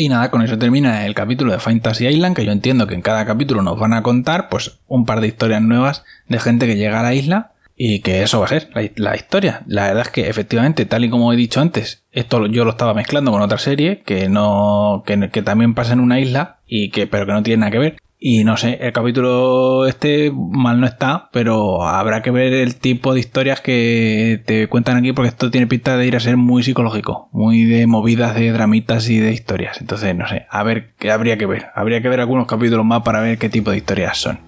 Y 0.00 0.08
nada, 0.08 0.30
con 0.30 0.42
eso 0.42 0.56
termina 0.56 1.06
el 1.06 1.14
capítulo 1.14 1.50
de 1.50 1.58
Fantasy 1.58 2.06
Island, 2.06 2.36
que 2.36 2.44
yo 2.44 2.52
entiendo 2.52 2.86
que 2.86 2.94
en 2.94 3.02
cada 3.02 3.26
capítulo 3.26 3.62
nos 3.62 3.80
van 3.80 3.92
a 3.92 4.04
contar 4.04 4.48
pues 4.48 4.78
un 4.86 5.04
par 5.04 5.20
de 5.20 5.26
historias 5.26 5.60
nuevas 5.60 6.04
de 6.28 6.38
gente 6.38 6.68
que 6.68 6.76
llega 6.76 7.00
a 7.00 7.02
la 7.02 7.14
isla 7.14 7.50
y 7.76 7.98
que 7.98 8.22
eso 8.22 8.38
va 8.38 8.44
a 8.46 8.48
ser 8.48 8.70
la, 8.94 9.16
historia. 9.16 9.62
La 9.66 9.88
verdad 9.88 10.02
es 10.02 10.10
que 10.10 10.28
efectivamente, 10.28 10.86
tal 10.86 11.04
y 11.04 11.10
como 11.10 11.32
he 11.32 11.36
dicho 11.36 11.60
antes, 11.60 12.04
esto 12.12 12.46
yo 12.46 12.64
lo 12.64 12.70
estaba 12.70 12.94
mezclando 12.94 13.32
con 13.32 13.42
otra 13.42 13.58
serie 13.58 14.02
que 14.02 14.28
no 14.28 15.02
que, 15.04 15.30
que 15.32 15.42
también 15.42 15.74
pasa 15.74 15.94
en 15.94 16.00
una 16.00 16.20
isla 16.20 16.58
y 16.68 16.90
que 16.90 17.08
pero 17.08 17.26
que 17.26 17.32
no 17.32 17.42
tiene 17.42 17.62
nada 17.62 17.72
que 17.72 17.78
ver. 17.80 17.96
Y 18.20 18.42
no 18.42 18.56
sé, 18.56 18.78
el 18.80 18.92
capítulo 18.92 19.86
este 19.86 20.32
mal 20.34 20.80
no 20.80 20.86
está, 20.86 21.28
pero 21.32 21.84
habrá 21.84 22.20
que 22.20 22.32
ver 22.32 22.52
el 22.52 22.74
tipo 22.74 23.14
de 23.14 23.20
historias 23.20 23.60
que 23.60 24.42
te 24.44 24.66
cuentan 24.66 24.96
aquí 24.96 25.12
porque 25.12 25.28
esto 25.28 25.52
tiene 25.52 25.68
pinta 25.68 25.96
de 25.96 26.06
ir 26.06 26.16
a 26.16 26.20
ser 26.20 26.36
muy 26.36 26.64
psicológico, 26.64 27.28
muy 27.32 27.64
de 27.64 27.86
movidas 27.86 28.34
de 28.34 28.50
dramitas 28.50 29.08
y 29.08 29.18
de 29.18 29.32
historias. 29.32 29.80
Entonces, 29.80 30.16
no 30.16 30.26
sé, 30.26 30.46
a 30.50 30.64
ver 30.64 30.94
qué 30.98 31.12
habría 31.12 31.38
que 31.38 31.46
ver. 31.46 31.66
Habría 31.76 32.02
que 32.02 32.08
ver 32.08 32.18
algunos 32.18 32.48
capítulos 32.48 32.84
más 32.84 33.02
para 33.02 33.20
ver 33.20 33.38
qué 33.38 33.48
tipo 33.48 33.70
de 33.70 33.76
historias 33.76 34.18
son. 34.18 34.40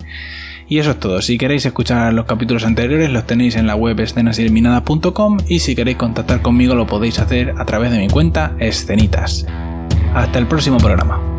Y 0.69 0.79
eso 0.79 0.93
es 0.93 1.01
todo. 1.01 1.23
Si 1.23 1.39
queréis 1.39 1.65
escuchar 1.65 2.13
los 2.13 2.27
capítulos 2.27 2.65
anteriores, 2.65 3.11
los 3.11 3.27
tenéis 3.27 3.55
en 3.55 3.69
la 3.69 3.77
web 3.77 3.99
escenaseliminadas.com 4.01 5.39
y 5.49 5.61
si 5.61 5.77
queréis 5.77 5.97
contactar 5.97 6.43
conmigo 6.43 6.75
lo 6.75 6.87
podéis 6.87 7.21
hacer 7.21 7.55
a 7.57 7.65
través 7.65 7.93
de 7.93 7.99
mi 7.99 8.09
cuenta 8.09 8.55
Escenitas. 8.59 9.47
Hasta 10.15 10.39
el 10.41 10.47
próximo 10.47 10.79
programa. 10.79 11.30